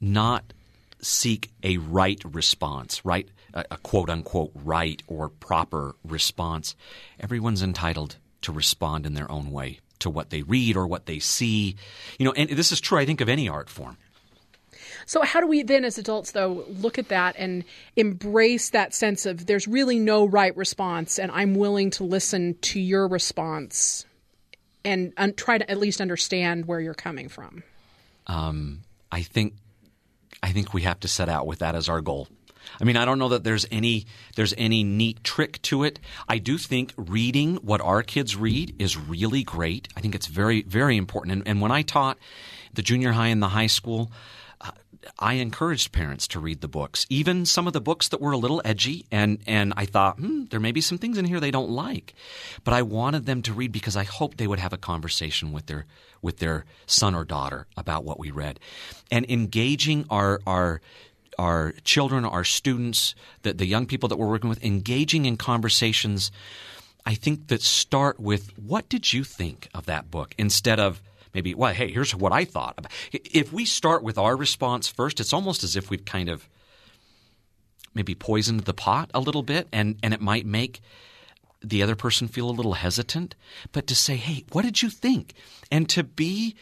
not 0.00 0.52
seek 1.00 1.50
a 1.62 1.78
right 1.78 2.20
response, 2.24 3.04
right 3.04 3.28
a, 3.54 3.64
a 3.70 3.76
quote 3.78 4.10
unquote 4.10 4.50
right 4.54 5.02
or 5.06 5.28
proper 5.28 5.94
response. 6.04 6.74
Everyone's 7.20 7.62
entitled 7.62 8.16
to 8.42 8.52
respond 8.52 9.06
in 9.06 9.14
their 9.14 9.30
own 9.30 9.50
way 9.50 9.80
to 10.00 10.10
what 10.10 10.30
they 10.30 10.42
read 10.42 10.76
or 10.76 10.86
what 10.86 11.06
they 11.06 11.18
see. 11.18 11.76
You 12.18 12.26
know, 12.26 12.32
and 12.32 12.50
this 12.50 12.72
is 12.72 12.80
true 12.80 12.98
I 12.98 13.06
think 13.06 13.20
of 13.20 13.28
any 13.28 13.48
art 13.48 13.68
form. 13.68 13.96
So, 15.08 15.22
how 15.22 15.40
do 15.40 15.46
we 15.46 15.62
then, 15.62 15.84
as 15.84 15.98
adults, 15.98 16.32
though, 16.32 16.64
look 16.68 16.98
at 16.98 17.08
that 17.08 17.36
and 17.38 17.64
embrace 17.94 18.70
that 18.70 18.92
sense 18.92 19.24
of 19.24 19.46
there's 19.46 19.68
really 19.68 20.00
no 20.00 20.24
right 20.24 20.56
response, 20.56 21.18
and 21.18 21.30
I'm 21.30 21.54
willing 21.54 21.90
to 21.92 22.04
listen 22.04 22.56
to 22.62 22.80
your 22.80 23.06
response 23.06 24.04
and 24.86 25.12
un- 25.16 25.34
try 25.34 25.58
to 25.58 25.70
at 25.70 25.78
least 25.78 26.00
understand 26.00 26.66
where 26.66 26.80
you're 26.80 26.94
coming 26.94 27.28
from? 27.28 27.62
Um, 28.28 28.82
I 29.12 29.22
think, 29.22 29.54
I 30.42 30.52
think 30.52 30.72
we 30.72 30.82
have 30.82 31.00
to 31.00 31.08
set 31.08 31.28
out 31.28 31.46
with 31.46 31.58
that 31.58 31.74
as 31.74 31.88
our 31.88 32.00
goal. 32.00 32.28
I 32.80 32.84
mean, 32.84 32.96
I 32.96 33.04
don't 33.04 33.18
know 33.18 33.28
that 33.30 33.44
there's 33.44 33.66
any 33.70 34.06
there's 34.34 34.54
any 34.56 34.84
neat 34.84 35.24
trick 35.24 35.60
to 35.62 35.84
it. 35.84 35.98
I 36.28 36.38
do 36.38 36.58
think 36.58 36.92
reading 36.96 37.56
what 37.56 37.80
our 37.80 38.02
kids 38.02 38.36
read 38.36 38.74
is 38.78 38.96
really 38.96 39.42
great. 39.42 39.88
I 39.96 40.00
think 40.00 40.14
it's 40.14 40.26
very 40.26 40.62
very 40.62 40.96
important. 40.96 41.32
And, 41.32 41.48
and 41.48 41.60
when 41.60 41.72
I 41.72 41.82
taught 41.82 42.18
the 42.74 42.82
junior 42.82 43.12
high 43.12 43.28
and 43.28 43.42
the 43.42 43.48
high 43.48 43.68
school, 43.68 44.10
I 45.18 45.34
encouraged 45.34 45.92
parents 45.92 46.26
to 46.28 46.40
read 46.40 46.60
the 46.60 46.68
books, 46.68 47.06
even 47.08 47.46
some 47.46 47.66
of 47.66 47.72
the 47.72 47.80
books 47.80 48.08
that 48.08 48.20
were 48.20 48.32
a 48.32 48.36
little 48.36 48.62
edgy, 48.64 49.06
and 49.10 49.38
and 49.46 49.72
I 49.76 49.86
thought, 49.86 50.18
hmm, 50.18 50.44
there 50.50 50.60
may 50.60 50.72
be 50.72 50.80
some 50.80 50.98
things 50.98 51.18
in 51.18 51.24
here 51.24 51.40
they 51.40 51.50
don't 51.50 51.70
like, 51.70 52.14
but 52.64 52.74
I 52.74 52.82
wanted 52.82 53.26
them 53.26 53.42
to 53.42 53.52
read 53.52 53.72
because 53.72 53.96
I 53.96 54.04
hoped 54.04 54.38
they 54.38 54.46
would 54.46 54.58
have 54.58 54.72
a 54.72 54.78
conversation 54.78 55.52
with 55.52 55.66
their 55.66 55.86
with 56.22 56.38
their 56.38 56.64
son 56.86 57.14
or 57.14 57.24
daughter 57.24 57.66
about 57.76 58.04
what 58.04 58.18
we 58.18 58.30
read, 58.30 58.58
and 59.10 59.28
engaging 59.28 60.06
our 60.10 60.40
our 60.46 60.80
our 61.38 61.72
children, 61.84 62.24
our 62.24 62.44
students, 62.44 63.14
the, 63.42 63.52
the 63.52 63.66
young 63.66 63.86
people 63.86 64.08
that 64.08 64.16
we're 64.16 64.28
working 64.28 64.50
with, 64.50 64.64
engaging 64.64 65.26
in 65.26 65.36
conversations. 65.36 66.30
I 67.04 67.14
think 67.14 67.48
that 67.48 67.62
start 67.62 68.18
with 68.18 68.56
what 68.58 68.88
did 68.88 69.12
you 69.12 69.22
think 69.22 69.68
of 69.74 69.86
that 69.86 70.10
book 70.10 70.34
instead 70.38 70.80
of 70.80 71.00
maybe, 71.34 71.54
well, 71.54 71.72
hey, 71.72 71.90
here's 71.92 72.14
what 72.14 72.32
I 72.32 72.44
thought. 72.44 72.86
If 73.12 73.52
we 73.52 73.64
start 73.64 74.02
with 74.02 74.18
our 74.18 74.36
response 74.36 74.88
first, 74.88 75.20
it's 75.20 75.32
almost 75.32 75.62
as 75.62 75.76
if 75.76 75.90
we've 75.90 76.04
kind 76.04 76.28
of 76.28 76.48
maybe 77.94 78.14
poisoned 78.14 78.60
the 78.60 78.74
pot 78.74 79.10
a 79.14 79.20
little 79.20 79.42
bit, 79.42 79.68
and, 79.72 79.98
and 80.02 80.12
it 80.12 80.20
might 80.20 80.46
make 80.46 80.80
the 81.62 81.82
other 81.82 81.96
person 81.96 82.28
feel 82.28 82.48
a 82.48 82.52
little 82.52 82.74
hesitant. 82.74 83.34
But 83.72 83.86
to 83.86 83.94
say, 83.94 84.16
hey, 84.16 84.44
what 84.52 84.64
did 84.64 84.82
you 84.82 84.90
think? 84.90 85.34
And 85.70 85.88
to 85.90 86.02
be 86.02 86.56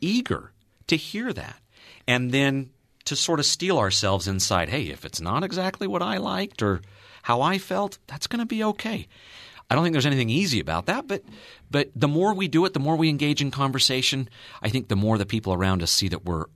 eager 0.00 0.52
to 0.86 0.96
hear 0.96 1.32
that. 1.32 1.60
And 2.06 2.30
then 2.30 2.70
to 3.08 3.16
sort 3.16 3.40
of 3.40 3.46
steel 3.46 3.78
ourselves 3.78 4.26
inside, 4.28 4.68
hey, 4.68 4.84
if 4.88 5.04
it's 5.04 5.20
not 5.20 5.44
exactly 5.44 5.86
what 5.86 6.02
I 6.02 6.16
liked 6.18 6.62
or 6.62 6.80
how 7.22 7.40
I 7.42 7.58
felt, 7.58 7.98
that's 8.06 8.26
going 8.26 8.40
to 8.40 8.46
be 8.46 8.62
okay. 8.64 9.06
I 9.70 9.74
don't 9.74 9.84
think 9.84 9.92
there's 9.92 10.06
anything 10.06 10.30
easy 10.30 10.60
about 10.60 10.86
that, 10.86 11.06
but 11.06 11.22
but 11.70 11.90
the 11.94 12.08
more 12.08 12.32
we 12.32 12.48
do 12.48 12.64
it, 12.64 12.72
the 12.72 12.80
more 12.80 12.96
we 12.96 13.10
engage 13.10 13.42
in 13.42 13.50
conversation, 13.50 14.28
I 14.62 14.70
think 14.70 14.88
the 14.88 14.96
more 14.96 15.18
the 15.18 15.26
people 15.26 15.52
around 15.52 15.82
us 15.82 15.90
see 15.90 16.08
that 16.08 16.24
we're 16.24 16.46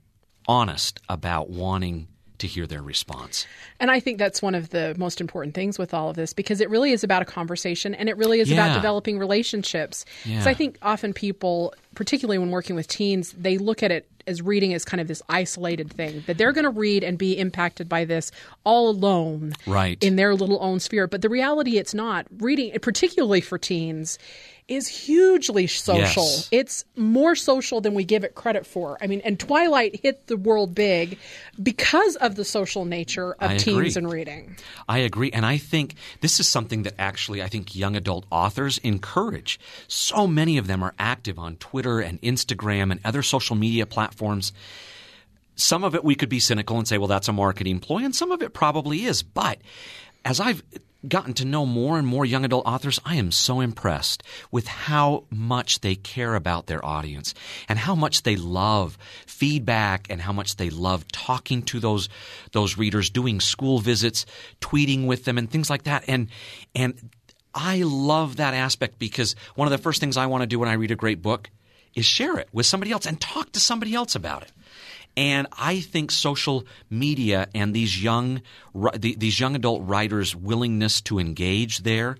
honest 0.47 0.99
about 1.09 1.49
wanting 1.49 2.07
to 2.39 2.47
hear 2.47 2.65
their 2.65 2.81
response. 2.81 3.45
And 3.79 3.91
I 3.91 3.99
think 3.99 4.17
that's 4.17 4.41
one 4.41 4.55
of 4.55 4.69
the 4.71 4.95
most 4.97 5.21
important 5.21 5.53
things 5.53 5.77
with 5.77 5.93
all 5.93 6.09
of 6.09 6.15
this 6.15 6.33
because 6.33 6.59
it 6.59 6.69
really 6.69 6.91
is 6.91 7.03
about 7.03 7.21
a 7.21 7.25
conversation 7.25 7.93
and 7.93 8.09
it 8.09 8.17
really 8.17 8.39
is 8.39 8.49
Yeah. 8.49 8.55
about 8.65 8.73
developing 8.75 9.19
relationships. 9.19 10.03
Yeah. 10.25 10.43
I 10.45 10.53
think 10.55 10.77
often 10.81 11.13
people, 11.13 11.73
particularly 11.95 12.39
when 12.39 12.49
working 12.49 12.75
with 12.75 12.87
teens, 12.87 13.33
they 13.37 13.57
look 13.59 13.83
at 13.83 13.91
it 13.91 14.09
as 14.27 14.41
reading 14.41 14.73
as 14.73 14.85
kind 14.85 15.01
of 15.01 15.07
this 15.07 15.21
isolated 15.29 15.91
thing 15.91 16.23
that 16.27 16.37
they're 16.37 16.51
going 16.53 16.63
to 16.63 16.69
read 16.69 17.03
and 17.03 17.17
be 17.17 17.37
impacted 17.37 17.89
by 17.89 18.05
this 18.05 18.31
all 18.63 18.89
alone 18.89 19.53
Right. 19.67 20.01
in 20.03 20.15
their 20.15 20.33
little 20.35 20.61
own 20.61 20.79
sphere. 20.79 21.07
But 21.07 21.21
the 21.21 21.29
reality 21.29 21.77
it's 21.77 21.93
not. 21.93 22.25
Reading, 22.39 22.71
particularly 22.81 23.41
for 23.41 23.57
teens, 23.57 24.17
is 24.67 24.87
hugely 24.87 25.67
social. 25.67 26.23
Yes. 26.23 26.49
It's 26.51 26.85
more 26.95 27.35
social 27.35 27.81
than 27.81 27.93
we 27.93 28.03
give 28.03 28.23
it 28.23 28.35
credit 28.35 28.65
for. 28.65 28.97
I 29.01 29.07
mean, 29.07 29.21
and 29.25 29.39
Twilight 29.39 29.99
hit 30.01 30.27
the 30.27 30.37
world 30.37 30.73
big 30.73 31.17
because 31.61 32.15
of 32.17 32.35
the 32.35 32.45
social 32.45 32.85
nature 32.85 33.33
of 33.33 33.51
I 33.51 33.57
teens 33.57 33.95
agree. 33.95 34.03
and 34.03 34.11
reading. 34.11 34.57
I 34.87 34.99
agree. 34.99 35.31
And 35.31 35.45
I 35.45 35.57
think 35.57 35.95
this 36.21 36.39
is 36.39 36.47
something 36.47 36.83
that 36.83 36.93
actually 36.97 37.43
I 37.43 37.47
think 37.47 37.75
young 37.75 37.95
adult 37.95 38.25
authors 38.31 38.77
encourage. 38.79 39.59
So 39.87 40.27
many 40.27 40.57
of 40.57 40.67
them 40.67 40.81
are 40.83 40.93
active 40.97 41.37
on 41.37 41.57
Twitter 41.57 41.99
and 41.99 42.21
Instagram 42.21 42.91
and 42.91 42.99
other 43.03 43.21
social 43.21 43.55
media 43.55 43.85
platforms. 43.85 44.53
Some 45.55 45.83
of 45.83 45.93
it 45.93 46.03
we 46.03 46.15
could 46.15 46.29
be 46.29 46.39
cynical 46.39 46.77
and 46.77 46.87
say, 46.87 46.97
well, 46.97 47.07
that's 47.07 47.27
a 47.27 47.33
marketing 47.33 47.79
ploy, 47.79 48.03
and 48.03 48.15
some 48.15 48.31
of 48.31 48.41
it 48.41 48.53
probably 48.53 49.03
is. 49.03 49.21
But 49.21 49.59
as 50.25 50.39
I've 50.39 50.63
gotten 51.07 51.33
to 51.35 51.45
know 51.45 51.65
more 51.65 51.97
and 51.97 52.07
more 52.07 52.25
young 52.25 52.45
adult 52.45 52.65
authors, 52.65 52.99
I 53.05 53.15
am 53.15 53.31
so 53.31 53.59
impressed 53.59 54.23
with 54.51 54.67
how 54.67 55.25
much 55.29 55.81
they 55.81 55.95
care 55.95 56.35
about 56.35 56.67
their 56.67 56.83
audience 56.85 57.33
and 57.67 57.77
how 57.77 57.95
much 57.95 58.23
they 58.23 58.35
love 58.35 58.97
feedback 59.25 60.07
and 60.09 60.21
how 60.21 60.33
much 60.33 60.55
they 60.55 60.69
love 60.69 61.07
talking 61.11 61.61
to 61.63 61.79
those 61.79 62.09
those 62.51 62.77
readers, 62.77 63.09
doing 63.09 63.39
school 63.39 63.79
visits, 63.79 64.25
tweeting 64.61 65.05
with 65.05 65.25
them 65.25 65.37
and 65.37 65.49
things 65.49 65.69
like 65.69 65.83
that. 65.83 66.03
And 66.07 66.29
and 66.75 67.09
I 67.53 67.83
love 67.83 68.37
that 68.37 68.53
aspect 68.53 68.99
because 68.99 69.35
one 69.55 69.67
of 69.67 69.71
the 69.71 69.77
first 69.77 69.99
things 69.99 70.17
I 70.17 70.25
want 70.25 70.41
to 70.41 70.47
do 70.47 70.59
when 70.59 70.69
I 70.69 70.73
read 70.73 70.91
a 70.91 70.95
great 70.95 71.21
book 71.21 71.49
is 71.93 72.05
share 72.05 72.37
it 72.37 72.49
with 72.51 72.65
somebody 72.65 72.91
else 72.91 73.05
and 73.05 73.19
talk 73.19 73.51
to 73.51 73.59
somebody 73.59 73.93
else 73.93 74.15
about 74.15 74.43
it. 74.43 74.51
And 75.15 75.47
I 75.53 75.79
think 75.79 76.11
social 76.11 76.65
media 76.89 77.47
and 77.53 77.73
these 77.73 78.01
young 78.01 78.41
these 78.97 79.39
young 79.39 79.55
adult 79.55 79.83
writers' 79.83 80.35
willingness 80.35 81.01
to 81.01 81.19
engage 81.19 81.79
there 81.79 82.17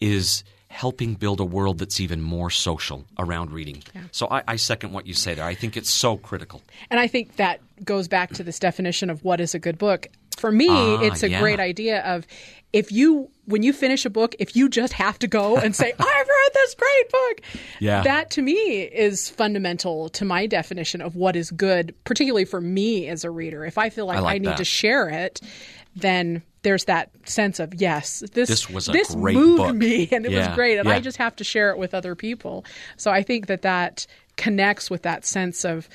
is 0.00 0.44
helping 0.68 1.14
build 1.14 1.38
a 1.38 1.44
world 1.44 1.78
that's 1.78 2.00
even 2.00 2.22
more 2.22 2.48
social 2.48 3.04
around 3.18 3.50
reading. 3.50 3.82
So 4.10 4.26
I, 4.30 4.42
I 4.48 4.56
second 4.56 4.92
what 4.92 5.06
you 5.06 5.12
say 5.12 5.34
there. 5.34 5.44
I 5.44 5.54
think 5.54 5.76
it's 5.76 5.90
so 5.90 6.16
critical. 6.16 6.62
And 6.90 6.98
I 6.98 7.06
think 7.06 7.36
that 7.36 7.60
goes 7.84 8.08
back 8.08 8.32
to 8.34 8.42
this 8.42 8.58
definition 8.58 9.10
of 9.10 9.22
what 9.22 9.38
is 9.38 9.54
a 9.54 9.58
good 9.58 9.76
book. 9.76 10.06
For 10.42 10.52
me, 10.52 10.66
Ah, 10.68 11.00
it's 11.00 11.22
a 11.22 11.30
yeah. 11.30 11.40
great 11.40 11.60
idea 11.60 12.00
of 12.02 12.26
if 12.72 12.90
you 12.90 13.30
when 13.46 13.62
you 13.62 13.72
finish 13.72 14.04
a 14.04 14.10
book, 14.10 14.34
if 14.38 14.54
you 14.56 14.68
just 14.68 14.92
have 14.94 15.18
to 15.20 15.26
go 15.28 15.56
and 15.56 15.74
say, 15.74 15.92
I've 15.98 16.28
read 16.28 16.50
this 16.54 16.74
great 16.74 17.10
book. 17.10 17.40
Yeah. 17.80 18.02
That 18.02 18.30
to 18.32 18.42
me 18.42 18.82
is 18.82 19.30
fundamental 19.30 20.08
to 20.10 20.24
my 20.24 20.46
definition 20.46 21.00
of 21.00 21.14
what 21.16 21.36
is 21.36 21.50
good, 21.50 21.94
particularly 22.04 22.44
for 22.44 22.60
me 22.60 23.08
as 23.08 23.24
a 23.24 23.30
reader. 23.30 23.64
If 23.64 23.78
I 23.78 23.88
feel 23.90 24.06
like 24.06 24.18
I 24.18 24.34
I, 24.34 24.38
need 24.38 24.46
that. 24.48 24.56
to 24.58 24.64
share 24.64 25.08
it, 25.08 25.40
then 25.96 26.42
there's 26.62 26.84
that 26.86 27.10
sense 27.24 27.60
of 27.60 27.74
yes, 27.74 28.22
this 28.32 28.48
This 28.48 28.70
was 28.70 28.88
a 28.88 28.92
this 28.92 29.14
great 29.14 29.34
moved 29.36 29.58
book. 29.58 29.76
me 29.76 30.08
and 30.12 30.24
it 30.26 30.32
Yeah, 30.32 30.48
was 30.48 30.54
great, 30.56 30.78
and 30.78 30.88
yeah. 30.88 30.94
I 30.94 31.00
just 31.00 31.18
have 31.18 31.36
to 31.36 31.44
share 31.44 31.70
it 31.70 31.78
with 31.78 31.94
other 31.94 32.14
people. 32.16 32.64
So 32.96 33.10
I 33.10 33.22
think 33.22 33.46
that 33.46 33.62
that 33.62 34.06
connects 34.36 34.90
with 34.90 35.02
that 35.02 35.24
sense 35.24 35.64
of 35.64 35.88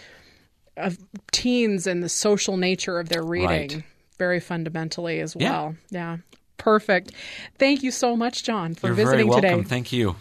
of 0.77 0.97
teens 1.31 1.87
and 1.87 2.03
the 2.03 2.09
social 2.09 2.55
nature 2.55 2.99
of 2.99 3.09
their 3.09 3.23
reading 3.23 3.47
Right. 3.49 3.83
Very 4.17 4.39
fundamentally 4.39 5.19
as 5.19 5.35
well. 5.35 5.75
Yeah. 5.89 6.17
Perfect. 6.57 7.11
Thank 7.59 7.83
you 7.83 7.91
so 7.91 8.15
much, 8.15 8.43
John, 8.43 8.73
for 8.73 8.87
You're 8.87 8.95
very 8.95 9.05
visiting 9.07 9.27
welcome. 9.27 9.63
today. 9.63 9.69
Thank 9.69 9.93
you. 9.93 10.15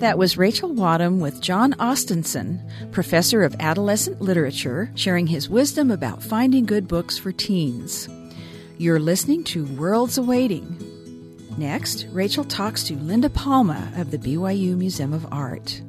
That 0.00 0.18
was 0.18 0.36
Rachel 0.36 0.72
Wadham 0.74 1.20
with 1.20 1.40
John 1.40 1.72
Ostenson, 1.74 2.60
professor 2.92 3.42
of 3.42 3.54
adolescent 3.60 4.20
literature, 4.20 4.90
sharing 4.94 5.26
his 5.26 5.48
wisdom 5.48 5.90
about 5.90 6.22
finding 6.22 6.66
good 6.66 6.86
books 6.86 7.16
for 7.16 7.32
teens. 7.32 8.08
You're 8.76 9.00
listening 9.00 9.42
to 9.44 9.64
Worlds 9.64 10.18
Awaiting. 10.18 10.76
Next, 11.56 12.06
Rachel 12.12 12.44
talks 12.44 12.84
to 12.84 12.94
Linda 12.96 13.30
Palma 13.30 13.90
of 13.96 14.10
the 14.10 14.18
BYU 14.18 14.76
Museum 14.76 15.14
of 15.14 15.26
Art. 15.32 15.80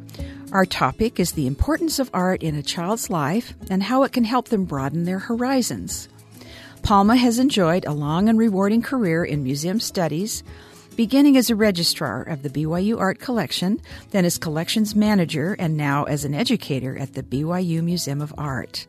Our 0.53 0.65
topic 0.65 1.19
is 1.19 1.33
the 1.33 1.45
importance 1.45 1.99
of 1.99 2.09
art 2.13 2.41
in 2.41 2.55
a 2.55 2.63
child's 2.63 3.09
life 3.09 3.53
and 3.69 3.83
how 3.83 4.03
it 4.03 4.13
can 4.13 4.23
help 4.23 4.47
them 4.47 4.63
broaden 4.63 5.03
their 5.03 5.19
horizons. 5.19 6.07
Palma 6.83 7.17
has 7.17 7.37
enjoyed 7.37 7.83
a 7.83 7.91
long 7.91 8.29
and 8.29 8.39
rewarding 8.39 8.81
career 8.81 9.25
in 9.25 9.43
museum 9.43 9.81
studies, 9.81 10.43
beginning 10.95 11.35
as 11.35 11.49
a 11.49 11.55
registrar 11.55 12.23
of 12.23 12.43
the 12.43 12.49
BYU 12.49 12.97
Art 12.97 13.19
Collection, 13.19 13.81
then 14.11 14.23
as 14.23 14.37
collections 14.37 14.95
manager, 14.95 15.53
and 15.59 15.75
now 15.75 16.05
as 16.05 16.23
an 16.23 16.33
educator 16.33 16.97
at 16.97 17.13
the 17.13 17.23
BYU 17.23 17.83
Museum 17.83 18.21
of 18.21 18.33
Art. 18.37 18.87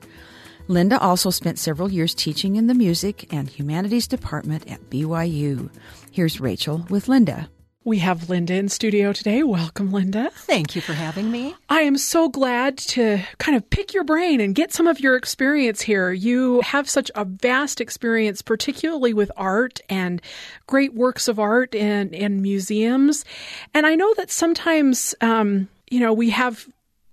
Linda 0.69 0.97
also 1.01 1.31
spent 1.31 1.59
several 1.59 1.91
years 1.91 2.15
teaching 2.15 2.55
in 2.55 2.69
the 2.69 2.75
music 2.75 3.27
and 3.33 3.49
humanities 3.49 4.07
department 4.07 4.71
at 4.71 4.91
BYU. 4.91 5.71
Here's 6.13 6.41
Rachel 6.41 6.87
with 6.89 7.09
Linda. 7.09 7.49
We 7.85 7.99
have 7.99 8.29
Linda 8.29 8.55
in 8.55 8.69
studio 8.69 9.13
today. 9.13 9.45
Welcome, 9.45 9.93
Linda. 9.93 10.31
Thank 10.35 10.75
you 10.75 10.83
for 10.83 10.95
having 10.95 11.31
me. 11.31 11.55
I 11.69 11.83
am 11.83 11.97
so 11.97 12.29
glad 12.29 12.77
to 12.79 13.21
kind 13.39 13.57
of 13.57 13.71
pick 13.71 13.95
your 13.95 14.03
brain 14.03 14.41
and 14.41 14.55
get 14.55 14.73
some 14.73 14.89
of 14.89 14.99
your 14.99 15.15
experience 15.15 15.81
here. 15.81 16.11
You 16.11 16.61
have 16.63 16.91
such 16.91 17.11
a 17.15 17.25
vast 17.25 17.81
experience, 17.81 18.43
particularly 18.43 19.15
with 19.15 19.31
art 19.37 19.81
and 19.89 20.21
great 20.67 20.93
works 20.93 21.29
of 21.29 21.39
art 21.39 21.75
in, 21.75 22.13
in 22.13 22.43
museums. 22.43 23.25
And 23.73 23.87
I 23.87 23.95
know 23.95 24.13
that 24.17 24.33
sometimes, 24.33 25.15
um, 25.21 25.69
you 25.89 26.01
know, 26.01 26.13
we 26.13 26.31
have 26.31 26.67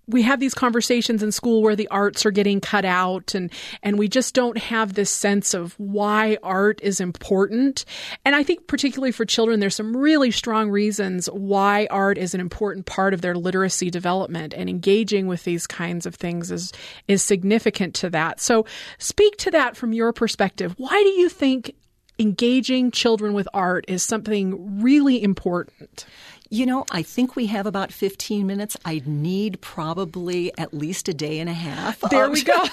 we 0.08 0.22
have 0.22 0.40
these 0.40 0.54
conversations 0.54 1.24
in 1.24 1.32
school 1.32 1.62
where 1.62 1.76
the 1.76 1.88
arts 1.90 2.26
are 2.26 2.32
getting 2.32 2.62
cut 2.62 2.86
out 2.86 3.34
and 3.34 3.52
and 3.84 3.98
we 3.98 4.08
just 4.08 4.34
don't 4.34 4.58
have 4.58 4.94
this 4.94 5.10
sense 5.10 5.54
of 5.54 5.74
why 5.78 6.38
art 6.44 6.80
is 6.82 7.00
important. 7.00 7.86
And 8.24 8.36
i 8.36 8.44
think 8.44 8.68
particularly 8.68 9.12
for 9.12 9.26
children 9.26 9.60
there's 9.60 9.76
some 9.76 9.96
really 9.96 10.32
strong 10.32 10.70
reasons 10.70 11.28
why 11.28 11.88
art 11.90 12.18
is 12.18 12.34
an 12.34 12.42
important 12.42 12.86
part 12.86 13.14
of 13.14 13.22
their 13.22 13.36
literacy 13.36 13.90
development 13.90 14.54
and 14.54 14.70
engaging 14.70 15.28
with 15.28 15.44
these 15.44 15.68
kinds 15.68 16.06
of 16.06 16.16
things 16.16 16.52
is 16.52 16.72
is 17.08 17.24
significant 17.24 17.94
to 17.96 18.10
that. 18.10 18.40
So 18.40 18.66
speak 18.98 19.38
to 19.38 19.52
that 19.52 19.76
from 19.76 19.94
your 19.94 20.14
perspective. 20.14 20.74
Why 20.78 21.02
do 21.04 21.10
you 21.10 21.30
think 21.30 21.76
engaging 22.18 22.92
children 22.92 23.34
with 23.34 23.48
art 23.54 23.86
is 23.88 24.04
something 24.04 24.82
really 24.82 25.22
important 25.22 26.06
you 26.50 26.66
know, 26.66 26.86
I 26.92 27.02
think 27.02 27.36
we 27.36 27.48
have 27.48 27.66
about 27.66 27.92
15 27.92 28.46
minutes. 28.46 28.78
I 28.86 29.02
need 29.06 29.62
probably 29.62 30.56
at 30.58 30.74
least 30.74 31.10
a 31.10 31.14
day 31.14 31.40
and 31.40 31.50
a 31.50 31.54
half. 31.54 32.00
There 32.10 32.30
we 32.30 32.44
go. 32.44 32.54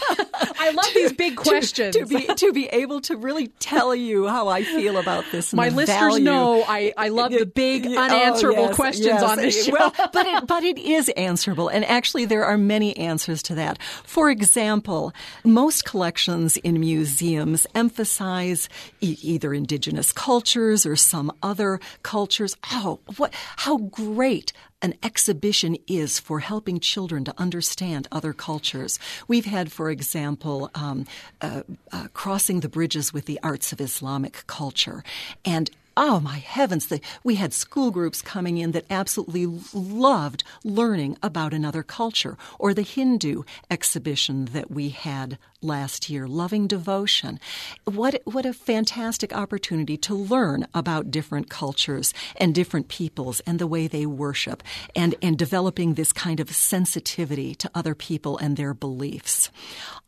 I 0.58 0.70
love 0.70 0.86
to, 0.86 0.94
these 0.94 1.12
big 1.12 1.36
questions. 1.36 1.94
To, 1.94 2.04
to, 2.04 2.06
be, 2.06 2.26
to 2.26 2.52
be 2.52 2.66
able 2.66 3.00
to 3.02 3.16
really 3.16 3.48
tell 3.58 3.94
you 3.94 4.28
how 4.28 4.48
I 4.48 4.62
feel 4.62 4.98
about 4.98 5.24
this. 5.32 5.52
My 5.52 5.68
listeners 5.68 5.98
value. 5.98 6.24
know 6.24 6.64
I, 6.66 6.92
I 6.96 7.08
love 7.08 7.32
the 7.32 7.46
big 7.46 7.86
oh, 7.86 7.96
unanswerable 7.96 8.64
oh, 8.64 8.66
yes, 8.68 8.76
questions 8.76 9.06
yes. 9.06 9.22
on 9.22 9.38
this 9.38 9.64
show. 9.66 9.72
Well, 9.72 9.92
but, 10.12 10.26
it, 10.26 10.46
but 10.46 10.62
it 10.62 10.78
is 10.78 11.08
answerable. 11.10 11.68
And 11.68 11.84
actually, 11.84 12.24
there 12.24 12.44
are 12.44 12.58
many 12.58 12.96
answers 12.96 13.42
to 13.44 13.54
that. 13.56 13.80
For 14.04 14.30
example, 14.30 15.12
most 15.44 15.84
collections 15.84 16.56
in 16.58 16.78
museums 16.80 17.66
emphasize 17.74 18.68
e- 19.00 19.18
either 19.22 19.54
indigenous 19.54 20.12
cultures 20.12 20.86
or 20.86 20.96
some 20.96 21.32
other 21.42 21.80
cultures. 22.02 22.56
Oh, 22.70 23.00
what, 23.16 23.32
how 23.62 23.78
great 23.78 24.52
an 24.80 24.94
exhibition 25.04 25.76
is 25.86 26.18
for 26.18 26.40
helping 26.40 26.80
children 26.80 27.24
to 27.24 27.32
understand 27.38 28.08
other 28.10 28.32
cultures. 28.32 28.98
We've 29.28 29.44
had, 29.44 29.70
for 29.70 29.88
example, 29.88 30.68
um, 30.74 31.06
uh, 31.40 31.62
uh, 31.92 32.08
crossing 32.12 32.58
the 32.58 32.68
bridges 32.68 33.12
with 33.12 33.26
the 33.26 33.38
arts 33.40 33.72
of 33.72 33.80
Islamic 33.80 34.44
culture, 34.48 35.04
and 35.44 35.70
Oh 35.94 36.20
my 36.20 36.38
heavens, 36.38 36.86
the, 36.86 37.00
we 37.22 37.34
had 37.34 37.52
school 37.52 37.90
groups 37.90 38.22
coming 38.22 38.56
in 38.56 38.72
that 38.72 38.86
absolutely 38.88 39.46
loved 39.74 40.42
learning 40.64 41.18
about 41.22 41.52
another 41.52 41.82
culture. 41.82 42.38
Or 42.58 42.72
the 42.72 42.82
Hindu 42.82 43.42
exhibition 43.70 44.46
that 44.46 44.70
we 44.70 44.88
had 44.88 45.36
last 45.60 46.08
year, 46.08 46.26
Loving 46.26 46.66
Devotion. 46.66 47.38
What, 47.84 48.22
what 48.24 48.46
a 48.46 48.54
fantastic 48.54 49.34
opportunity 49.34 49.98
to 49.98 50.14
learn 50.14 50.66
about 50.74 51.10
different 51.10 51.50
cultures 51.50 52.14
and 52.36 52.54
different 52.54 52.88
peoples 52.88 53.40
and 53.40 53.58
the 53.58 53.66
way 53.66 53.86
they 53.86 54.06
worship 54.06 54.62
and, 54.96 55.14
and 55.20 55.36
developing 55.36 55.94
this 55.94 56.12
kind 56.12 56.40
of 56.40 56.50
sensitivity 56.50 57.54
to 57.56 57.70
other 57.74 57.94
people 57.94 58.38
and 58.38 58.56
their 58.56 58.72
beliefs. 58.72 59.50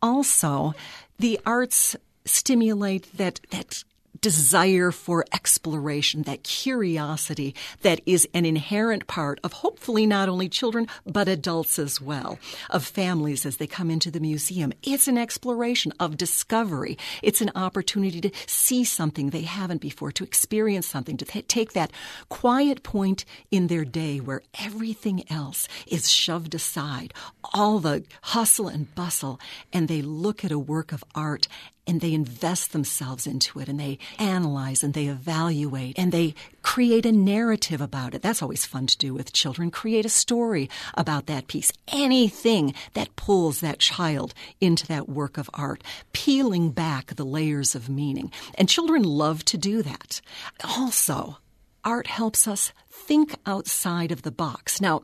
Also, 0.00 0.74
the 1.18 1.38
arts 1.44 1.94
stimulate 2.24 3.16
that, 3.18 3.40
that 3.50 3.84
desire 4.24 4.90
for 4.90 5.22
exploration, 5.34 6.22
that 6.22 6.42
curiosity 6.44 7.54
that 7.82 8.00
is 8.06 8.26
an 8.32 8.46
inherent 8.46 9.06
part 9.06 9.38
of 9.44 9.52
hopefully 9.52 10.06
not 10.06 10.30
only 10.30 10.48
children, 10.48 10.88
but 11.04 11.28
adults 11.28 11.78
as 11.78 12.00
well, 12.00 12.38
of 12.70 12.86
families 12.86 13.44
as 13.44 13.58
they 13.58 13.66
come 13.66 13.90
into 13.90 14.10
the 14.10 14.20
museum. 14.20 14.72
It's 14.82 15.08
an 15.08 15.18
exploration 15.18 15.92
of 16.00 16.16
discovery. 16.16 16.96
It's 17.22 17.42
an 17.42 17.50
opportunity 17.54 18.22
to 18.22 18.30
see 18.46 18.82
something 18.82 19.28
they 19.28 19.42
haven't 19.42 19.82
before, 19.82 20.10
to 20.12 20.24
experience 20.24 20.86
something, 20.86 21.18
to 21.18 21.26
th- 21.26 21.46
take 21.46 21.74
that 21.74 21.92
quiet 22.30 22.82
point 22.82 23.26
in 23.50 23.66
their 23.66 23.84
day 23.84 24.20
where 24.20 24.40
everything 24.58 25.30
else 25.30 25.68
is 25.86 26.10
shoved 26.10 26.54
aside, 26.54 27.12
all 27.52 27.78
the 27.78 28.04
hustle 28.22 28.68
and 28.68 28.94
bustle, 28.94 29.38
and 29.70 29.86
they 29.86 30.00
look 30.00 30.46
at 30.46 30.50
a 30.50 30.58
work 30.58 30.92
of 30.92 31.04
art 31.14 31.46
and 31.86 32.00
they 32.00 32.14
invest 32.14 32.72
themselves 32.72 33.26
into 33.26 33.60
it 33.60 33.68
and 33.68 33.78
they 33.78 33.98
analyze 34.18 34.82
and 34.82 34.94
they 34.94 35.06
evaluate 35.06 35.98
and 35.98 36.12
they 36.12 36.34
create 36.62 37.04
a 37.06 37.12
narrative 37.12 37.80
about 37.80 38.14
it. 38.14 38.22
That's 38.22 38.42
always 38.42 38.64
fun 38.66 38.86
to 38.86 38.96
do 38.96 39.12
with 39.12 39.32
children. 39.32 39.70
Create 39.70 40.06
a 40.06 40.10
story 40.10 40.70
about 40.94 41.26
that 41.26 41.46
piece. 41.46 41.72
Anything 41.88 42.74
that 42.94 43.14
pulls 43.16 43.60
that 43.60 43.78
child 43.78 44.34
into 44.60 44.86
that 44.86 45.08
work 45.08 45.36
of 45.36 45.50
art, 45.54 45.82
peeling 46.12 46.70
back 46.70 47.14
the 47.14 47.24
layers 47.24 47.74
of 47.74 47.88
meaning. 47.88 48.32
And 48.54 48.68
children 48.68 49.02
love 49.02 49.44
to 49.46 49.58
do 49.58 49.82
that. 49.82 50.20
Also, 50.64 51.38
art 51.84 52.06
helps 52.06 52.48
us 52.48 52.72
think 52.90 53.36
outside 53.46 54.12
of 54.12 54.22
the 54.22 54.30
box. 54.30 54.80
Now, 54.80 55.02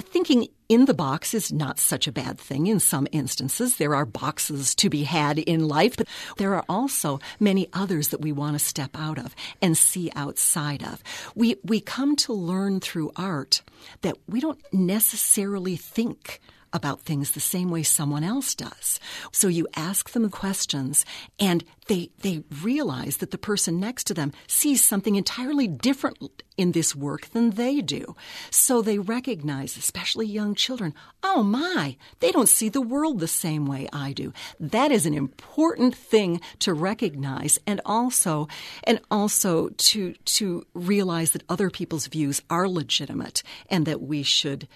thinking 0.00 0.48
in 0.68 0.86
the 0.86 0.94
box 0.94 1.34
is 1.34 1.52
not 1.52 1.78
such 1.78 2.06
a 2.06 2.12
bad 2.12 2.38
thing 2.38 2.66
in 2.66 2.80
some 2.80 3.06
instances. 3.12 3.76
There 3.76 3.94
are 3.94 4.06
boxes 4.06 4.74
to 4.76 4.88
be 4.88 5.04
had 5.04 5.38
in 5.38 5.68
life, 5.68 5.96
but 5.96 6.08
there 6.36 6.54
are 6.54 6.64
also 6.68 7.20
many 7.38 7.68
others 7.72 8.08
that 8.08 8.20
we 8.20 8.32
want 8.32 8.54
to 8.54 8.64
step 8.64 8.90
out 8.94 9.18
of 9.18 9.34
and 9.60 9.76
see 9.76 10.10
outside 10.14 10.82
of. 10.82 11.02
We, 11.34 11.56
we 11.64 11.80
come 11.80 12.16
to 12.16 12.32
learn 12.32 12.80
through 12.80 13.12
art 13.16 13.62
that 14.02 14.16
we 14.28 14.40
don't 14.40 14.60
necessarily 14.72 15.76
think 15.76 16.40
about 16.72 17.02
things 17.02 17.32
the 17.32 17.40
same 17.40 17.70
way 17.70 17.82
someone 17.82 18.24
else 18.24 18.54
does. 18.54 19.00
So 19.32 19.48
you 19.48 19.66
ask 19.76 20.10
them 20.10 20.30
questions 20.30 21.04
and 21.38 21.64
they, 21.88 22.10
they 22.20 22.44
realize 22.62 23.16
that 23.16 23.32
the 23.32 23.38
person 23.38 23.80
next 23.80 24.04
to 24.04 24.14
them 24.14 24.32
sees 24.46 24.84
something 24.84 25.16
entirely 25.16 25.66
different 25.66 26.42
in 26.56 26.72
this 26.72 26.94
work 26.94 27.30
than 27.30 27.50
they 27.50 27.80
do. 27.80 28.14
So 28.50 28.82
they 28.82 28.98
recognize, 28.98 29.76
especially 29.76 30.26
young 30.26 30.54
children, 30.54 30.94
oh 31.22 31.42
my, 31.42 31.96
they 32.20 32.30
don't 32.30 32.48
see 32.48 32.68
the 32.68 32.80
world 32.80 33.18
the 33.18 33.26
same 33.26 33.66
way 33.66 33.88
I 33.92 34.12
do. 34.12 34.32
That 34.60 34.92
is 34.92 35.06
an 35.06 35.14
important 35.14 35.94
thing 35.94 36.40
to 36.60 36.74
recognize 36.74 37.58
and 37.66 37.80
also, 37.84 38.46
and 38.84 39.00
also 39.10 39.70
to, 39.70 40.12
to 40.12 40.66
realize 40.74 41.32
that 41.32 41.44
other 41.48 41.70
people's 41.70 42.06
views 42.06 42.42
are 42.50 42.68
legitimate 42.68 43.42
and 43.68 43.86
that 43.86 44.02
we 44.02 44.22
should 44.22 44.68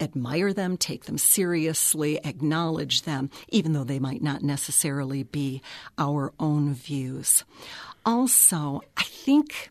admire 0.00 0.52
them, 0.52 0.76
take 0.76 1.04
them 1.04 1.18
seriously, 1.18 2.18
acknowledge 2.24 3.02
them, 3.02 3.30
even 3.48 3.72
though 3.72 3.84
they 3.84 3.98
might 3.98 4.22
not 4.22 4.42
necessarily 4.42 5.22
be 5.22 5.62
our 5.98 6.32
own 6.38 6.74
views. 6.74 7.44
Also, 8.04 8.82
I 8.96 9.04
think 9.04 9.70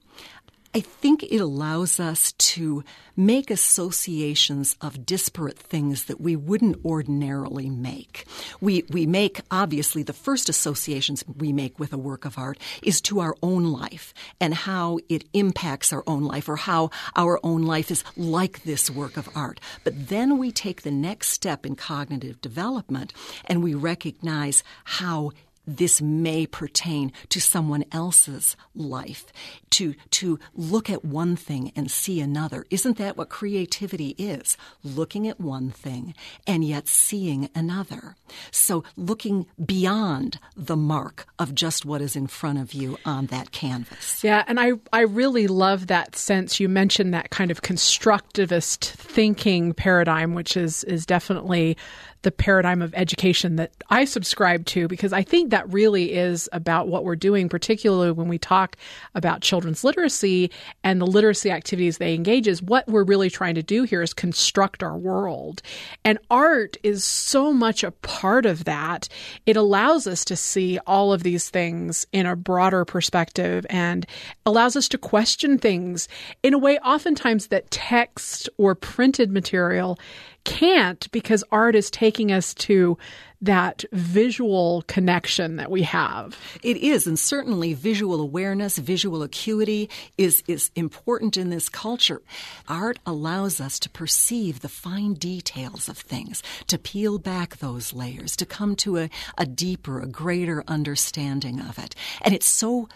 I 0.75 0.79
think 0.79 1.21
it 1.21 1.37
allows 1.37 1.99
us 1.99 2.31
to 2.31 2.83
make 3.15 3.51
associations 3.51 4.75
of 4.81 5.05
disparate 5.05 5.59
things 5.59 6.05
that 6.05 6.19
we 6.19 6.35
wouldn't 6.35 6.83
ordinarily 6.83 7.69
make. 7.69 8.25
We, 8.59 8.83
we 8.89 9.05
make, 9.05 9.41
obviously, 9.51 10.01
the 10.01 10.13
first 10.13 10.49
associations 10.49 11.23
we 11.27 11.53
make 11.53 11.77
with 11.77 11.93
a 11.93 11.97
work 11.97 12.25
of 12.25 12.39
art 12.39 12.57
is 12.81 13.01
to 13.01 13.19
our 13.19 13.35
own 13.43 13.65
life 13.65 14.15
and 14.39 14.55
how 14.55 14.97
it 15.09 15.25
impacts 15.33 15.93
our 15.93 16.03
own 16.07 16.23
life 16.23 16.49
or 16.49 16.55
how 16.55 16.89
our 17.15 17.39
own 17.43 17.61
life 17.61 17.91
is 17.91 18.03
like 18.17 18.63
this 18.63 18.89
work 18.89 19.15
of 19.15 19.29
art. 19.35 19.59
But 19.83 20.07
then 20.09 20.39
we 20.39 20.51
take 20.51 20.81
the 20.81 20.91
next 20.91 21.29
step 21.29 21.67
in 21.67 21.75
cognitive 21.75 22.41
development 22.41 23.13
and 23.45 23.61
we 23.61 23.75
recognize 23.75 24.63
how 24.85 25.33
this 25.65 26.01
may 26.01 26.45
pertain 26.45 27.11
to 27.29 27.39
someone 27.39 27.85
else's 27.91 28.55
life. 28.75 29.25
To, 29.71 29.95
to 30.11 30.39
look 30.53 30.89
at 30.89 31.03
one 31.03 31.35
thing 31.35 31.71
and 31.75 31.89
see 31.89 32.19
another. 32.19 32.65
Isn't 32.69 32.97
that 32.97 33.17
what 33.17 33.29
creativity 33.29 34.09
is? 34.19 34.55
Looking 34.83 35.27
at 35.27 35.39
one 35.39 35.71
thing 35.71 36.13
and 36.45 36.63
yet 36.63 36.87
seeing 36.87 37.49
another. 37.55 38.15
So 38.51 38.83
looking 38.95 39.47
beyond 39.63 40.37
the 40.55 40.75
mark 40.75 41.25
of 41.39 41.55
just 41.55 41.85
what 41.85 42.01
is 42.01 42.15
in 42.15 42.27
front 42.27 42.59
of 42.59 42.73
you 42.73 42.97
on 43.05 43.27
that 43.27 43.51
canvas. 43.51 44.23
Yeah, 44.23 44.43
and 44.47 44.59
I, 44.59 44.73
I 44.91 45.01
really 45.01 45.47
love 45.47 45.87
that 45.87 46.15
sense. 46.15 46.59
You 46.59 46.69
mentioned 46.69 47.13
that 47.13 47.31
kind 47.31 47.49
of 47.49 47.61
constructivist 47.61 48.85
thinking 48.85 49.73
paradigm, 49.73 50.35
which 50.35 50.55
is, 50.55 50.83
is 50.83 51.05
definitely 51.05 51.77
the 52.23 52.31
paradigm 52.31 52.81
of 52.81 52.93
education 52.95 53.57
that 53.57 53.71
I 53.89 54.05
subscribe 54.05 54.65
to 54.67 54.87
because 54.87 55.13
I 55.13 55.21
think 55.21 55.51
that 55.51 55.71
really 55.71 56.13
is 56.13 56.49
about 56.51 56.87
what 56.87 57.03
we're 57.03 57.15
doing, 57.15 57.49
particularly 57.49 58.11
when 58.11 58.27
we 58.27 58.37
talk 58.37 58.75
about 59.13 59.41
children's 59.41 59.83
literacy 59.83 60.49
and 60.83 60.99
the 60.99 61.07
literacy 61.07 61.51
activities 61.51 61.97
they 61.97 62.15
engage 62.15 62.47
is 62.47 62.61
what 62.61 62.87
we're 62.87 63.03
really 63.03 63.29
trying 63.29 63.55
to 63.55 63.63
do 63.63 63.83
here 63.83 64.01
is 64.01 64.13
construct 64.13 64.81
our 64.81 64.97
world. 64.97 65.61
And 66.03 66.17
art 66.31 66.77
is 66.81 67.03
so 67.03 67.53
much 67.53 67.83
a 67.83 67.91
part 67.91 68.45
of 68.45 68.63
that. 68.63 69.09
It 69.45 69.57
allows 69.57 70.07
us 70.07 70.25
to 70.25 70.35
see 70.35 70.79
all 70.87 71.13
of 71.13 71.23
these 71.23 71.49
things 71.49 72.07
in 72.11 72.25
a 72.25 72.35
broader 72.35 72.85
perspective 72.85 73.65
and 73.69 74.05
allows 74.45 74.75
us 74.75 74.87
to 74.89 74.97
question 74.97 75.57
things 75.57 76.07
in 76.41 76.53
a 76.53 76.57
way 76.57 76.79
oftentimes 76.79 77.47
that 77.47 77.69
text 77.69 78.49
or 78.57 78.75
printed 78.75 79.31
material 79.31 79.99
can't 80.43 81.09
because 81.11 81.43
art 81.51 81.75
is 81.75 81.89
taking 81.91 82.31
us 82.31 82.53
to 82.53 82.97
that 83.43 83.83
visual 83.91 84.83
connection 84.87 85.57
that 85.57 85.69
we 85.69 85.81
have. 85.81 86.37
It 86.63 86.77
is, 86.77 87.05
and 87.05 87.19
certainly 87.19 87.73
visual 87.73 88.21
awareness, 88.21 88.77
visual 88.77 89.21
acuity 89.21 89.89
is, 90.17 90.43
is 90.47 90.71
important 90.75 91.35
in 91.35 91.49
this 91.49 91.67
culture. 91.67 92.21
Art 92.69 92.99
allows 93.05 93.59
us 93.59 93.79
to 93.79 93.89
perceive 93.89 94.61
the 94.61 94.69
fine 94.69 95.15
details 95.15 95.89
of 95.89 95.97
things, 95.97 96.41
to 96.67 96.77
peel 96.77 97.19
back 97.19 97.57
those 97.57 97.91
layers, 97.91 98.37
to 98.37 98.45
come 98.45 98.77
to 98.77 98.97
a, 98.97 99.09
a 99.37 99.45
deeper, 99.45 99.99
a 99.99 100.07
greater 100.07 100.63
understanding 100.67 101.59
of 101.59 101.77
it. 101.77 101.95
And 102.21 102.33
it's 102.33 102.47
so 102.47 102.87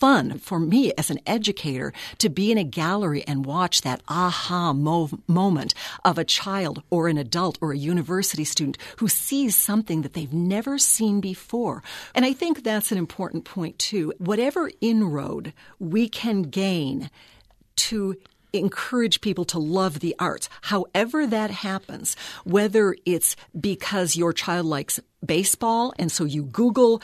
fun 0.00 0.38
for 0.38 0.58
me 0.58 0.92
as 0.96 1.10
an 1.10 1.20
educator 1.26 1.92
to 2.18 2.30
be 2.30 2.50
in 2.50 2.56
a 2.56 2.64
gallery 2.64 3.22
and 3.26 3.44
watch 3.44 3.82
that 3.82 4.00
aha 4.08 4.72
mo- 4.72 5.10
moment 5.26 5.74
of 6.04 6.16
a 6.16 6.24
child 6.24 6.82
or 6.88 7.06
an 7.06 7.18
adult 7.18 7.58
or 7.60 7.72
a 7.72 7.76
university 7.76 8.44
student 8.44 8.78
who 8.96 9.08
sees 9.08 9.54
something 9.54 10.00
that 10.00 10.14
they've 10.14 10.32
never 10.32 10.78
seen 10.78 11.20
before. 11.20 11.82
And 12.14 12.24
I 12.24 12.32
think 12.32 12.64
that's 12.64 12.90
an 12.90 12.98
important 12.98 13.44
point 13.44 13.78
too. 13.78 14.14
Whatever 14.16 14.70
inroad 14.80 15.52
we 15.78 16.08
can 16.08 16.42
gain 16.42 17.10
to 17.76 18.16
encourage 18.52 19.20
people 19.20 19.44
to 19.44 19.58
love 19.58 20.00
the 20.00 20.14
arts, 20.18 20.48
however 20.62 21.26
that 21.26 21.50
happens, 21.50 22.16
whether 22.44 22.96
it's 23.04 23.36
because 23.58 24.16
your 24.16 24.32
child 24.32 24.66
likes 24.66 24.98
baseball 25.24 25.92
and 25.98 26.10
so 26.10 26.24
you 26.24 26.42
Google 26.44 27.02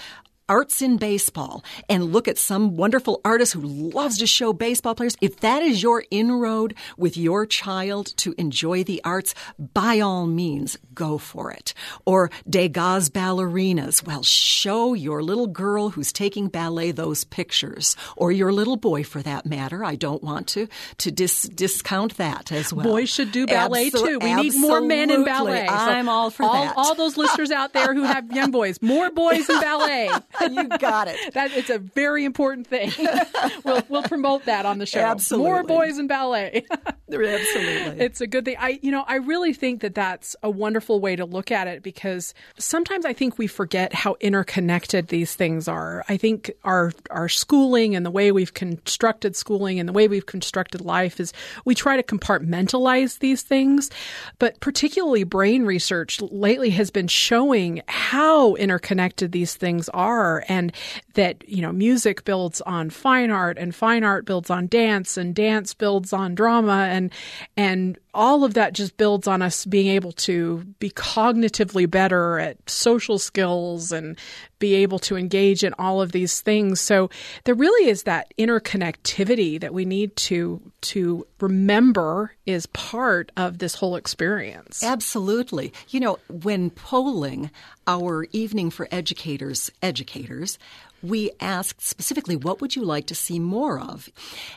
arts 0.48 0.82
in 0.82 0.96
baseball 0.96 1.64
and 1.88 2.12
look 2.12 2.28
at 2.28 2.38
some 2.38 2.76
wonderful 2.76 3.20
artist 3.24 3.52
who 3.52 3.60
loves 3.60 4.18
to 4.18 4.26
show 4.26 4.52
baseball 4.52 4.94
players, 4.94 5.16
if 5.20 5.40
that 5.40 5.62
is 5.62 5.82
your 5.82 6.04
inroad 6.10 6.74
with 6.96 7.16
your 7.16 7.46
child 7.46 8.16
to 8.18 8.34
enjoy 8.38 8.84
the 8.84 9.00
arts, 9.04 9.34
by 9.58 10.00
all 10.00 10.26
means, 10.26 10.78
go 10.94 11.18
for 11.18 11.50
it. 11.50 11.74
Or 12.04 12.30
Degas 12.48 13.10
ballerinas. 13.10 14.06
Well, 14.06 14.22
show 14.22 14.94
your 14.94 15.22
little 15.22 15.46
girl 15.46 15.90
who's 15.90 16.12
taking 16.12 16.48
ballet 16.48 16.90
those 16.92 17.24
pictures, 17.24 17.96
or 18.16 18.32
your 18.32 18.52
little 18.52 18.76
boy 18.76 19.02
for 19.04 19.22
that 19.22 19.46
matter. 19.46 19.84
I 19.84 19.96
don't 19.96 20.22
want 20.22 20.46
to 20.48 20.68
to 20.98 21.10
dis- 21.10 21.42
discount 21.42 22.16
that 22.16 22.52
as 22.52 22.72
well. 22.72 22.86
Boys 22.86 23.08
should 23.08 23.32
do 23.32 23.46
ballet 23.46 23.90
Absol- 23.90 24.06
too. 24.06 24.18
We 24.20 24.34
need 24.34 24.54
more 24.56 24.80
men 24.80 25.10
in 25.10 25.24
ballet. 25.24 25.66
So 25.66 25.74
I'm 25.74 26.08
all 26.08 26.30
for 26.30 26.44
all, 26.44 26.64
that. 26.64 26.74
All 26.76 26.94
those 26.94 27.16
listeners 27.16 27.50
out 27.50 27.72
there 27.72 27.94
who 27.94 28.02
have 28.02 28.30
young 28.32 28.50
boys, 28.50 28.80
more 28.80 29.10
boys 29.10 29.48
in 29.48 29.60
ballet. 29.60 30.10
you 30.50 30.68
got 30.78 31.08
it. 31.08 31.34
That 31.34 31.50
it's 31.52 31.70
a 31.70 31.78
very 31.78 32.24
important 32.24 32.66
thing. 32.66 32.92
we'll 33.64 33.82
we'll 33.88 34.02
promote 34.02 34.44
that 34.44 34.66
on 34.66 34.78
the 34.78 34.86
show. 34.86 35.00
Absolutely. 35.00 35.50
More 35.50 35.62
boys 35.62 35.98
in 35.98 36.06
ballet. 36.06 36.64
Absolutely. 37.08 38.04
It's 38.04 38.20
a 38.20 38.26
good 38.26 38.44
thing. 38.44 38.56
I 38.58 38.78
you 38.82 38.90
know, 38.90 39.04
I 39.06 39.16
really 39.16 39.52
think 39.52 39.80
that 39.82 39.94
that's 39.94 40.34
a 40.42 40.50
wonderful 40.50 41.00
way 41.00 41.16
to 41.16 41.24
look 41.24 41.50
at 41.50 41.68
it 41.68 41.82
because 41.82 42.34
sometimes 42.58 43.04
I 43.04 43.12
think 43.12 43.38
we 43.38 43.46
forget 43.46 43.92
how 43.92 44.16
interconnected 44.20 45.08
these 45.08 45.34
things 45.34 45.68
are. 45.68 46.04
I 46.08 46.16
think 46.16 46.50
our 46.64 46.92
our 47.10 47.28
schooling 47.28 47.94
and 47.94 48.04
the 48.04 48.10
way 48.10 48.32
we've 48.32 48.54
constructed 48.54 49.36
schooling 49.36 49.78
and 49.78 49.88
the 49.88 49.92
way 49.92 50.08
we've 50.08 50.26
constructed 50.26 50.80
life 50.80 51.20
is 51.20 51.32
we 51.64 51.74
try 51.74 51.96
to 51.96 52.02
compartmentalize 52.02 53.20
these 53.20 53.42
things, 53.42 53.90
but 54.38 54.58
particularly 54.60 55.24
brain 55.24 55.64
research 55.64 56.20
lately 56.20 56.70
has 56.70 56.90
been 56.90 57.08
showing 57.08 57.82
how 57.88 58.54
interconnected 58.54 59.32
these 59.32 59.54
things 59.54 59.88
are 59.90 60.25
and 60.48 60.72
that, 61.14 61.48
you 61.48 61.62
know, 61.62 61.72
music 61.72 62.24
builds 62.24 62.60
on 62.62 62.90
fine 62.90 63.30
art 63.30 63.58
and 63.58 63.74
fine 63.74 64.04
art 64.04 64.24
builds 64.24 64.50
on 64.50 64.66
dance 64.66 65.16
and 65.16 65.34
dance 65.34 65.74
builds 65.74 66.12
on 66.12 66.34
drama 66.34 66.88
and 66.90 67.12
and 67.56 67.98
all 68.16 68.44
of 68.44 68.54
that 68.54 68.72
just 68.72 68.96
builds 68.96 69.28
on 69.28 69.42
us 69.42 69.66
being 69.66 69.88
able 69.88 70.10
to 70.10 70.64
be 70.78 70.90
cognitively 70.90 71.88
better 71.88 72.38
at 72.38 72.56
social 72.68 73.18
skills 73.18 73.92
and 73.92 74.18
be 74.58 74.74
able 74.74 74.98
to 74.98 75.16
engage 75.16 75.62
in 75.62 75.74
all 75.78 76.00
of 76.00 76.12
these 76.12 76.40
things. 76.40 76.80
So 76.80 77.10
there 77.44 77.54
really 77.54 77.90
is 77.90 78.04
that 78.04 78.32
interconnectivity 78.38 79.60
that 79.60 79.74
we 79.74 79.84
need 79.84 80.16
to 80.16 80.60
to 80.80 81.26
remember 81.40 82.32
is 82.46 82.66
part 82.66 83.30
of 83.36 83.58
this 83.58 83.74
whole 83.74 83.96
experience. 83.96 84.82
Absolutely. 84.82 85.72
You 85.90 86.00
know, 86.00 86.18
when 86.28 86.70
polling 86.70 87.50
our 87.86 88.26
evening 88.32 88.70
for 88.70 88.88
educators 88.90 89.70
educators, 89.82 90.58
we 91.02 91.30
asked 91.38 91.82
specifically 91.82 92.36
what 92.36 92.60
would 92.62 92.74
you 92.74 92.82
like 92.82 93.06
to 93.08 93.14
see 93.14 93.38
more 93.38 93.78
of? 93.78 94.08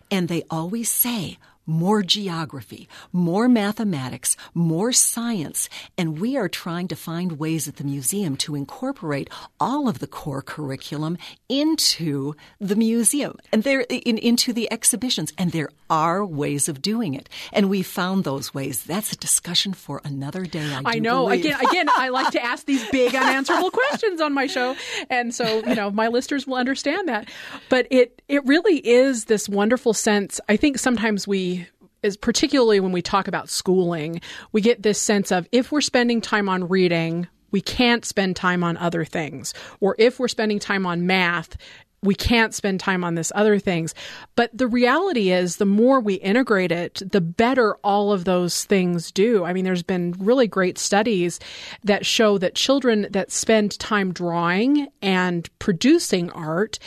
And 0.09 0.29
they 0.29 0.43
always 0.49 0.89
say 0.89 1.37
more 1.69 2.01
geography, 2.01 2.89
more 3.13 3.47
mathematics, 3.47 4.35
more 4.53 4.91
science, 4.91 5.69
and 5.97 6.19
we 6.19 6.35
are 6.35 6.49
trying 6.49 6.87
to 6.87 6.95
find 6.95 7.33
ways 7.39 7.67
at 7.67 7.75
the 7.75 7.83
museum 7.83 8.35
to 8.35 8.55
incorporate 8.55 9.29
all 9.59 9.87
of 9.87 9.99
the 9.99 10.07
core 10.07 10.41
curriculum 10.41 11.17
into 11.47 12.33
the 12.59 12.75
museum 12.75 13.37
and 13.53 13.63
there 13.63 13.81
in, 13.81 14.17
into 14.17 14.51
the 14.51 14.71
exhibitions. 14.71 15.31
And 15.37 15.51
there 15.51 15.69
are 15.89 16.25
ways 16.25 16.67
of 16.67 16.81
doing 16.81 17.13
it, 17.13 17.29
and 17.53 17.69
we 17.69 17.83
found 17.83 18.23
those 18.23 18.53
ways. 18.53 18.83
That's 18.83 19.13
a 19.13 19.17
discussion 19.17 19.73
for 19.73 20.01
another 20.03 20.45
day. 20.45 20.73
I, 20.73 20.81
I 20.85 20.99
know. 20.99 21.27
believe. 21.27 21.45
Again, 21.45 21.65
again, 21.65 21.89
I 21.95 22.09
like 22.09 22.31
to 22.31 22.43
ask 22.43 22.65
these 22.65 22.87
big 22.89 23.15
unanswerable 23.15 23.71
questions 23.71 24.21
on 24.21 24.33
my 24.33 24.47
show, 24.47 24.75
and 25.09 25.33
so 25.33 25.63
you 25.67 25.75
know 25.75 25.91
my 25.91 26.07
listeners 26.07 26.47
will 26.47 26.55
understand 26.55 27.07
that. 27.09 27.29
But 27.69 27.87
it 27.91 28.21
it 28.27 28.43
really 28.45 28.77
is 28.77 29.25
this 29.25 29.47
wonderful 29.47 29.93
sense. 29.93 30.41
I 30.49 30.57
think 30.57 30.79
sometimes 30.79 31.27
we 31.27 31.58
is 32.03 32.17
particularly 32.17 32.79
when 32.79 32.91
we 32.91 33.01
talk 33.01 33.27
about 33.27 33.49
schooling, 33.49 34.21
we 34.51 34.61
get 34.61 34.83
this 34.83 34.99
sense 34.99 35.31
of 35.31 35.47
if 35.51 35.71
we're 35.71 35.81
spending 35.81 36.21
time 36.21 36.49
on 36.49 36.67
reading, 36.67 37.27
we 37.51 37.61
can't 37.61 38.05
spend 38.05 38.35
time 38.35 38.63
on 38.63 38.77
other 38.77 39.05
things. 39.05 39.53
Or 39.79 39.95
if 39.97 40.19
we're 40.19 40.27
spending 40.27 40.59
time 40.59 40.85
on 40.85 41.07
math, 41.07 41.57
we 42.01 42.15
can't 42.15 42.53
spend 42.53 42.79
time 42.79 43.03
on 43.03 43.15
this 43.15 43.31
other 43.35 43.59
things. 43.59 43.93
But 44.35 44.57
the 44.57 44.67
reality 44.67 45.31
is 45.31 45.57
the 45.57 45.65
more 45.65 45.99
we 45.99 46.15
integrate 46.15 46.71
it, 46.71 47.01
the 47.11 47.21
better 47.21 47.75
all 47.83 48.13
of 48.13 48.23
those 48.23 48.63
things 48.63 49.11
do. 49.11 49.43
I 49.43 49.53
mean, 49.53 49.65
there's 49.65 49.83
been 49.83 50.15
really 50.17 50.47
great 50.47 50.77
studies 50.77 51.39
that 51.83 52.05
show 52.05 52.37
that 52.37 52.55
children 52.55 53.07
that 53.11 53.31
spend 53.31 53.77
time 53.79 54.13
drawing 54.13 54.87
and 55.01 55.49
producing 55.59 56.29
art 56.31 56.79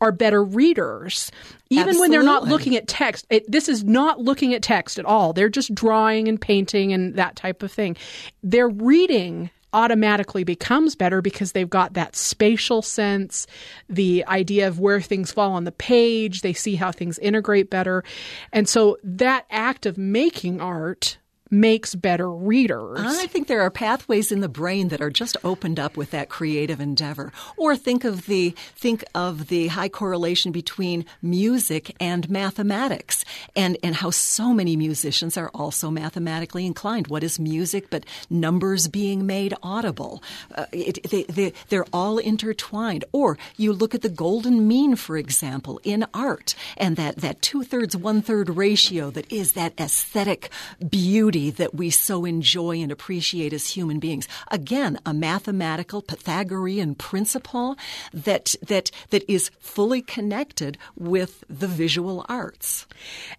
are 0.00 0.12
better 0.12 0.42
readers. 0.42 1.30
Even 1.70 1.98
when 1.98 2.10
they're 2.10 2.22
not 2.22 2.44
looking 2.44 2.76
at 2.76 2.86
text, 2.86 3.26
it, 3.30 3.50
this 3.50 3.68
is 3.68 3.84
not 3.84 4.20
looking 4.20 4.54
at 4.54 4.62
text 4.62 4.98
at 4.98 5.04
all. 5.04 5.32
They're 5.32 5.48
just 5.48 5.74
drawing 5.74 6.28
and 6.28 6.40
painting 6.40 6.92
and 6.92 7.16
that 7.16 7.36
type 7.36 7.62
of 7.62 7.72
thing. 7.72 7.96
Their 8.42 8.68
reading 8.68 9.50
automatically 9.74 10.44
becomes 10.44 10.94
better 10.94 11.20
because 11.20 11.52
they've 11.52 11.68
got 11.68 11.94
that 11.94 12.14
spatial 12.16 12.80
sense, 12.80 13.46
the 13.88 14.24
idea 14.28 14.68
of 14.68 14.78
where 14.78 15.00
things 15.00 15.32
fall 15.32 15.52
on 15.52 15.64
the 15.64 15.72
page, 15.72 16.40
they 16.40 16.52
see 16.52 16.76
how 16.76 16.92
things 16.92 17.18
integrate 17.18 17.68
better. 17.68 18.04
And 18.52 18.68
so 18.68 18.96
that 19.02 19.46
act 19.50 19.84
of 19.84 19.98
making 19.98 20.60
art 20.60 21.18
makes 21.60 21.94
better 21.94 22.30
readers. 22.30 22.98
I 23.00 23.26
think 23.26 23.46
there 23.46 23.60
are 23.62 23.70
pathways 23.70 24.32
in 24.32 24.40
the 24.40 24.48
brain 24.48 24.88
that 24.88 25.00
are 25.00 25.10
just 25.10 25.36
opened 25.44 25.78
up 25.78 25.96
with 25.96 26.10
that 26.10 26.28
creative 26.28 26.80
endeavor. 26.80 27.32
Or 27.56 27.76
think 27.76 28.04
of 28.04 28.26
the 28.26 28.54
think 28.74 29.04
of 29.14 29.48
the 29.48 29.68
high 29.68 29.88
correlation 29.88 30.52
between 30.52 31.06
music 31.22 31.94
and 32.00 32.28
mathematics, 32.28 33.24
and 33.54 33.78
and 33.82 33.94
how 33.96 34.10
so 34.10 34.52
many 34.52 34.76
musicians 34.76 35.36
are 35.36 35.50
also 35.54 35.90
mathematically 35.90 36.66
inclined. 36.66 37.06
What 37.06 37.22
is 37.22 37.38
music 37.38 37.88
but 37.90 38.04
numbers 38.28 38.88
being 38.88 39.26
made 39.26 39.54
audible? 39.62 40.22
Uh, 40.54 40.66
it, 40.72 41.02
they, 41.10 41.22
they, 41.24 41.52
they're 41.68 41.86
all 41.92 42.18
intertwined. 42.18 43.04
Or 43.12 43.38
you 43.56 43.72
look 43.72 43.94
at 43.94 44.02
the 44.02 44.08
golden 44.08 44.66
mean, 44.66 44.96
for 44.96 45.16
example, 45.16 45.80
in 45.84 46.06
art, 46.12 46.54
and 46.76 46.96
that 46.96 47.18
that 47.18 47.42
two 47.42 47.62
thirds 47.62 47.96
one 47.96 48.22
third 48.22 48.48
ratio 48.50 49.10
that 49.10 49.30
is 49.32 49.52
that 49.52 49.78
aesthetic 49.78 50.50
beauty 50.90 51.43
that 51.50 51.74
we 51.74 51.90
so 51.90 52.24
enjoy 52.24 52.80
and 52.80 52.90
appreciate 52.92 53.52
as 53.52 53.68
human 53.68 53.98
beings. 53.98 54.28
Again, 54.48 54.98
a 55.06 55.14
mathematical 55.14 56.02
Pythagorean 56.02 56.94
principle 56.94 57.76
that 58.12 58.54
that 58.66 58.90
that 59.10 59.30
is 59.30 59.50
fully 59.58 60.02
connected 60.02 60.78
with 60.96 61.44
the 61.48 61.66
visual 61.66 62.24
arts. 62.28 62.86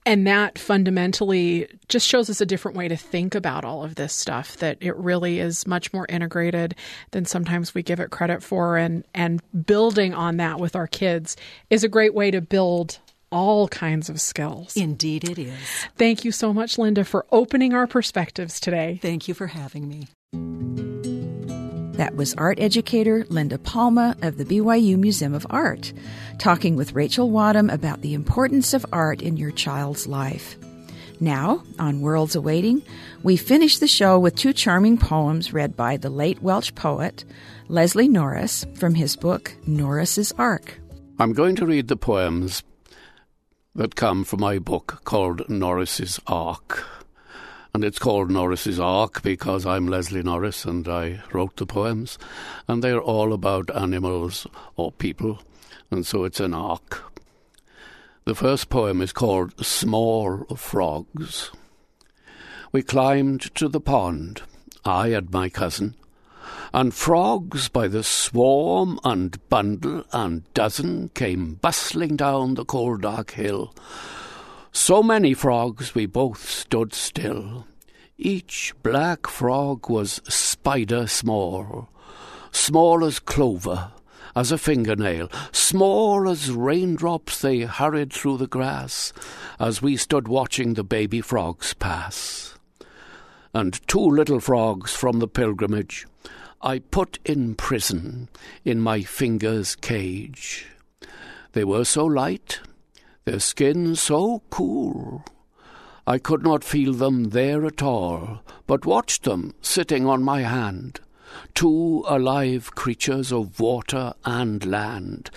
And 0.05 0.25
that 0.27 0.57
fundamentally 0.59 1.67
just 1.87 2.07
shows 2.07 2.29
us 2.29 2.41
a 2.41 2.45
different 2.45 2.77
way 2.77 2.87
to 2.87 2.97
think 2.97 3.35
about 3.35 3.65
all 3.65 3.83
of 3.83 3.95
this 3.95 4.13
stuff 4.13 4.57
that 4.57 4.77
it 4.81 4.95
really 4.95 5.39
is 5.39 5.67
much 5.67 5.93
more 5.93 6.05
integrated 6.09 6.75
than 7.11 7.25
sometimes 7.25 7.73
we 7.73 7.83
give 7.83 7.99
it 7.99 8.09
credit 8.11 8.43
for 8.43 8.77
and 8.77 9.03
and 9.13 9.41
building 9.65 10.13
on 10.13 10.37
that 10.37 10.59
with 10.59 10.75
our 10.75 10.87
kids 10.87 11.37
is 11.69 11.83
a 11.83 11.89
great 11.89 12.13
way 12.13 12.31
to 12.31 12.41
build 12.41 12.99
all 13.35 13.67
kinds 13.67 14.09
of 14.09 14.21
skills. 14.21 14.75
Indeed, 14.77 15.29
it 15.29 15.37
is. 15.37 15.59
Thank 15.97 16.23
you 16.23 16.31
so 16.31 16.53
much, 16.53 16.77
Linda, 16.77 17.03
for 17.03 17.25
opening 17.31 17.73
our 17.73 17.85
perspectives 17.85 18.61
today. 18.61 18.97
Thank 19.01 19.27
you 19.27 19.33
for 19.33 19.47
having 19.47 19.89
me. 19.89 20.07
That 21.97 22.15
was 22.15 22.33
art 22.35 22.59
educator 22.59 23.25
Linda 23.29 23.57
Palma 23.57 24.15
of 24.21 24.37
the 24.37 24.45
BYU 24.45 24.97
Museum 24.97 25.33
of 25.33 25.45
Art, 25.49 25.91
talking 26.39 26.77
with 26.77 26.93
Rachel 26.93 27.29
Wadham 27.29 27.69
about 27.69 28.01
the 28.01 28.13
importance 28.13 28.73
of 28.73 28.85
art 28.93 29.21
in 29.21 29.37
your 29.37 29.51
child's 29.51 30.07
life. 30.07 30.57
Now, 31.19 31.63
on 31.79 32.01
Worlds 32.01 32.35
Awaiting, 32.35 32.83
we 33.23 33.37
finish 33.37 33.77
the 33.77 33.87
show 33.87 34.17
with 34.19 34.35
two 34.35 34.53
charming 34.53 34.97
poems 34.97 35.53
read 35.53 35.75
by 35.75 35.97
the 35.97 36.09
late 36.09 36.41
Welsh 36.41 36.73
poet 36.75 37.25
Leslie 37.67 38.07
Norris 38.07 38.65
from 38.75 38.95
his 38.95 39.15
book 39.15 39.53
Norris's 39.65 40.33
Ark. 40.37 40.79
I'm 41.17 41.33
going 41.33 41.55
to 41.57 41.65
read 41.65 41.87
the 41.87 41.95
poems 41.97 42.63
that 43.75 43.95
come 43.95 44.23
from 44.23 44.39
my 44.39 44.57
book 44.57 45.01
called 45.03 45.49
Norris's 45.49 46.19
Ark. 46.27 46.85
And 47.73 47.83
it's 47.83 47.99
called 47.99 48.31
Norris's 48.31 48.79
Ark 48.79 49.21
because 49.21 49.65
I'm 49.65 49.85
Leslie 49.85 50.23
Norris 50.23 50.63
and 50.63 50.87
I 50.87 51.21
wrote 51.33 51.57
the 51.57 51.65
poems. 51.65 52.17
And 52.69 52.81
they're 52.81 53.01
all 53.01 53.33
about 53.33 53.75
animals 53.75 54.47
or 54.77 54.93
people. 54.93 55.41
And 55.91 56.05
so 56.05 56.23
it's 56.23 56.39
an 56.39 56.53
ark. 56.53 57.03
The 58.23 58.33
first 58.33 58.69
poem 58.69 59.01
is 59.01 59.11
called 59.11 59.65
Small 59.65 60.45
Frogs. 60.55 61.51
We 62.71 62.81
climbed 62.81 63.53
to 63.55 63.67
the 63.67 63.81
pond, 63.81 64.41
I 64.85 65.09
and 65.09 65.31
my 65.31 65.49
cousin, 65.49 65.95
and 66.73 66.93
frogs 66.93 67.69
by 67.69 67.87
the 67.87 68.03
swarm 68.03 68.99
and 69.03 69.37
bundle 69.49 70.03
and 70.11 70.51
dozen 70.53 71.09
came 71.09 71.55
bustling 71.55 72.15
down 72.15 72.55
the 72.55 72.65
cold 72.65 73.01
dark 73.01 73.31
hill. 73.31 73.73
So 74.71 75.01
many 75.01 75.33
frogs 75.33 75.95
we 75.95 76.05
both 76.05 76.49
stood 76.49 76.93
still. 76.93 77.65
Each 78.17 78.73
black 78.83 79.27
frog 79.27 79.89
was 79.89 80.21
spider 80.27 81.07
small, 81.07 81.89
small 82.51 83.03
as 83.03 83.19
clover, 83.19 83.91
as 84.35 84.51
a 84.51 84.57
fingernail, 84.57 85.29
small 85.51 86.29
as 86.29 86.51
raindrops 86.51 87.41
they 87.41 87.61
hurried 87.61 88.11
through 88.11 88.37
the 88.37 88.47
grass 88.47 89.13
as 89.59 89.81
we 89.81 89.95
stood 89.95 90.27
watching 90.27 90.73
the 90.73 90.83
baby 90.83 91.21
frogs 91.21 91.73
pass. 91.73 92.54
And 93.55 93.79
two 93.87 94.01
little 94.01 94.41
frogs 94.41 94.91
from 94.91 95.19
the 95.19 95.29
pilgrimage 95.29 96.05
I 96.61 96.79
put 96.79 97.19
in 97.23 97.55
prison 97.55 98.27
in 98.65 98.81
my 98.81 99.01
finger's 99.01 99.77
cage. 99.77 100.67
They 101.53 101.63
were 101.63 101.85
so 101.85 102.03
light, 102.03 102.59
their 103.23 103.39
skin 103.39 103.95
so 103.95 104.43
cool. 104.49 105.23
I 106.05 106.17
could 106.17 106.43
not 106.43 106.65
feel 106.65 106.91
them 106.91 107.29
there 107.29 107.65
at 107.65 107.81
all, 107.81 108.41
but 108.67 108.85
watched 108.85 109.23
them 109.23 109.53
sitting 109.61 110.05
on 110.05 110.21
my 110.21 110.41
hand. 110.41 110.99
Two 111.53 112.03
alive 112.09 112.75
creatures 112.75 113.31
of 113.31 113.61
water 113.61 114.15
and 114.25 114.65
land, 114.65 115.29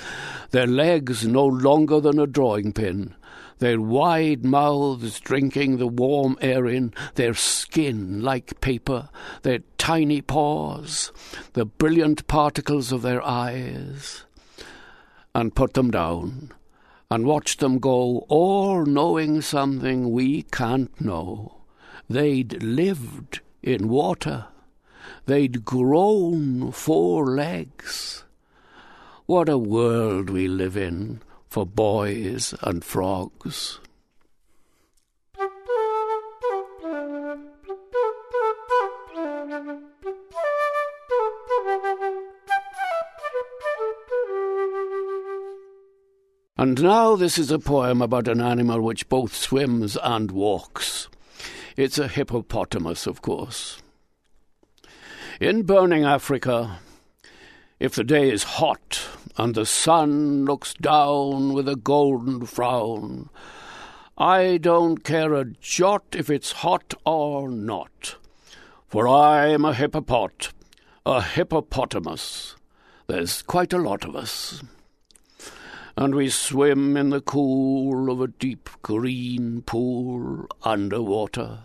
their 0.51 0.67
legs 0.67 1.25
no 1.25 1.47
longer 1.47 2.01
than 2.01 2.19
a 2.19 2.27
drawing 2.27 2.73
pin, 2.73 3.15
their 3.59 3.81
wide 3.81 4.45
mouths 4.45 5.21
drinking 5.21 5.79
the 5.79 5.87
warm 5.87 6.37
air 6.41 6.67
in, 6.67 6.93
their 7.15 7.35
skin 7.35 8.23
like 8.23 8.61
paper, 8.61 9.09
their 9.43 9.61
tiny 9.77 10.21
paws, 10.21 11.13
the 11.55 11.65
brilliant 11.65 12.27
particles 12.27 12.93
of 12.93 13.03
their 13.03 13.25
eyes, 13.25 14.25
and 15.35 15.55
put 15.55 15.75
them 15.75 15.91
down, 15.91 16.53
and 17.11 17.25
watch 17.27 17.57
them 17.57 17.79
go, 17.79 18.25
all 18.29 18.85
knowing 18.85 19.41
something 19.41 20.11
we 20.11 20.43
can't 20.43 21.01
know. 21.01 21.63
They'd 22.09 22.63
lived 22.63 23.41
in 23.63 23.89
water. 23.89 24.47
They'd 25.27 25.65
grown 25.65 26.73
four 26.73 27.27
legs. 27.27 28.25
What 29.27 29.49
a 29.49 29.59
world 29.59 30.31
we 30.31 30.49
live 30.49 30.77
in 30.77 31.21
for 31.49 31.67
boys 31.67 32.55
and 32.63 32.85
frogs. 32.85 33.81
And 46.61 46.83
now 46.83 47.15
this 47.15 47.39
is 47.39 47.53
a 47.53 47.61
poem 47.61 48.03
about 48.03 48.27
an 48.27 48.41
animal 48.41 48.81
which 48.81 49.09
both 49.09 49.35
swims 49.35 49.97
and 50.03 50.33
walks. 50.33 51.09
It's 51.77 51.99
a 51.99 52.09
hippopotamus, 52.09 53.07
of 53.07 53.23
course. 53.23 53.81
In 55.41 55.63
burning 55.63 56.05
Africa, 56.05 56.81
if 57.79 57.95
the 57.95 58.03
day 58.03 58.29
is 58.29 58.43
hot 58.43 59.09
and 59.39 59.55
the 59.55 59.65
sun 59.65 60.45
looks 60.45 60.75
down 60.75 61.53
with 61.53 61.69
a 61.69 61.77
golden 61.77 62.45
frown, 62.45 63.31
I 64.19 64.59
don't 64.59 65.05
care 65.05 65.33
a 65.33 65.45
jot 65.45 66.05
if 66.13 66.29
it's 66.29 66.51
hot 66.51 66.93
or 67.07 67.49
not, 67.49 68.17
for 68.89 69.07
I'm 69.07 69.65
a 69.65 69.73
hippopot, 69.73 70.51
a 71.07 71.23
hippopotamus. 71.23 72.57
There's 73.07 73.43
quite 73.43 73.73
a 73.73 73.79
lot 73.79 74.05
of 74.05 74.17
us. 74.17 74.61
And 75.97 76.17
we 76.17 76.31
swim 76.31 76.97
in 76.97 77.11
the 77.11 77.21
cool 77.21 78.11
of 78.11 78.21
a 78.21 78.29
deep 78.29 78.69
green 78.83 79.63
pool 79.63 80.49
under 80.65 81.01
water, 81.01 81.61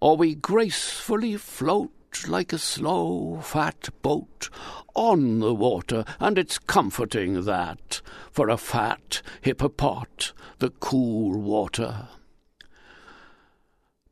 or 0.00 0.16
we 0.16 0.34
gracefully 0.34 1.36
float 1.36 1.92
like 2.28 2.52
a 2.52 2.58
slow, 2.58 3.40
fat 3.42 3.88
boat 4.02 4.48
on 4.94 5.38
the 5.40 5.54
water, 5.54 6.04
and 6.18 6.38
it's 6.38 6.58
comforting 6.58 7.44
that 7.44 8.00
for 8.30 8.48
a 8.48 8.56
fat 8.56 9.22
hippopot, 9.42 10.32
the 10.58 10.70
cool 10.70 11.38
water. 11.38 12.08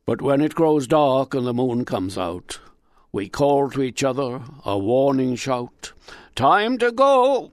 But 0.05 0.21
when 0.21 0.41
it 0.41 0.55
grows 0.55 0.87
dark 0.87 1.33
and 1.33 1.45
the 1.45 1.53
moon 1.53 1.85
comes 1.85 2.17
out, 2.17 2.59
we 3.11 3.29
call 3.29 3.69
to 3.71 3.81
each 3.81 4.03
other 4.03 4.41
a 4.65 4.77
warning 4.77 5.35
shout, 5.35 5.93
Time 6.35 6.77
to 6.79 6.91
go! 6.91 7.51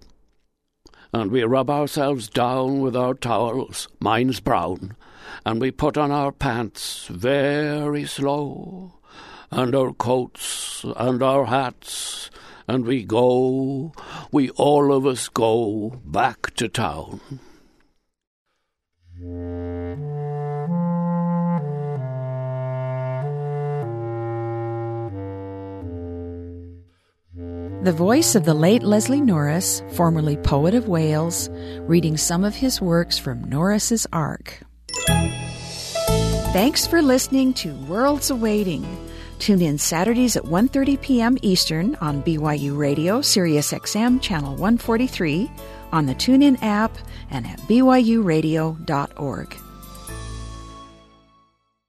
And 1.12 1.30
we 1.30 1.42
rub 1.44 1.70
ourselves 1.70 2.28
down 2.28 2.80
with 2.80 2.96
our 2.96 3.14
towels, 3.14 3.88
mine's 4.00 4.40
brown, 4.40 4.96
and 5.44 5.60
we 5.60 5.70
put 5.70 5.96
on 5.96 6.10
our 6.10 6.32
pants 6.32 7.06
very 7.08 8.04
slow 8.04 8.95
and 9.50 9.74
our 9.74 9.92
coats 9.92 10.84
and 10.96 11.22
our 11.22 11.46
hats, 11.46 12.30
and 12.68 12.84
we 12.84 13.04
go, 13.04 13.92
we 14.32 14.50
all 14.50 14.92
of 14.92 15.06
us 15.06 15.28
go 15.28 16.00
back 16.04 16.54
to 16.56 16.68
town. 16.68 17.20
The 27.82 27.92
voice 27.92 28.34
of 28.34 28.44
the 28.44 28.54
late 28.54 28.82
Leslie 28.82 29.20
Norris, 29.20 29.80
formerly 29.92 30.36
poet 30.38 30.74
of 30.74 30.88
Wales, 30.88 31.48
reading 31.82 32.16
some 32.16 32.42
of 32.42 32.56
his 32.56 32.80
works 32.80 33.16
from 33.16 33.44
Norris's 33.44 34.08
Ark. 34.12 34.60
Thanks 36.52 36.84
for 36.84 37.00
listening 37.00 37.54
to 37.54 37.74
Worlds 37.84 38.30
Awaiting. 38.30 39.05
Tune 39.38 39.62
in 39.62 39.78
Saturdays 39.78 40.36
at 40.36 40.44
1:30 40.44 41.00
p.m. 41.00 41.38
Eastern 41.42 41.94
on 41.96 42.22
BYU 42.22 42.76
Radio, 42.76 43.20
Sirius 43.20 43.72
XM 43.72 44.20
channel 44.20 44.52
143, 44.52 45.50
on 45.92 46.06
the 46.06 46.14
TuneIn 46.14 46.62
app, 46.62 46.96
and 47.30 47.46
at 47.46 47.60
byuradio.org. 47.60 49.56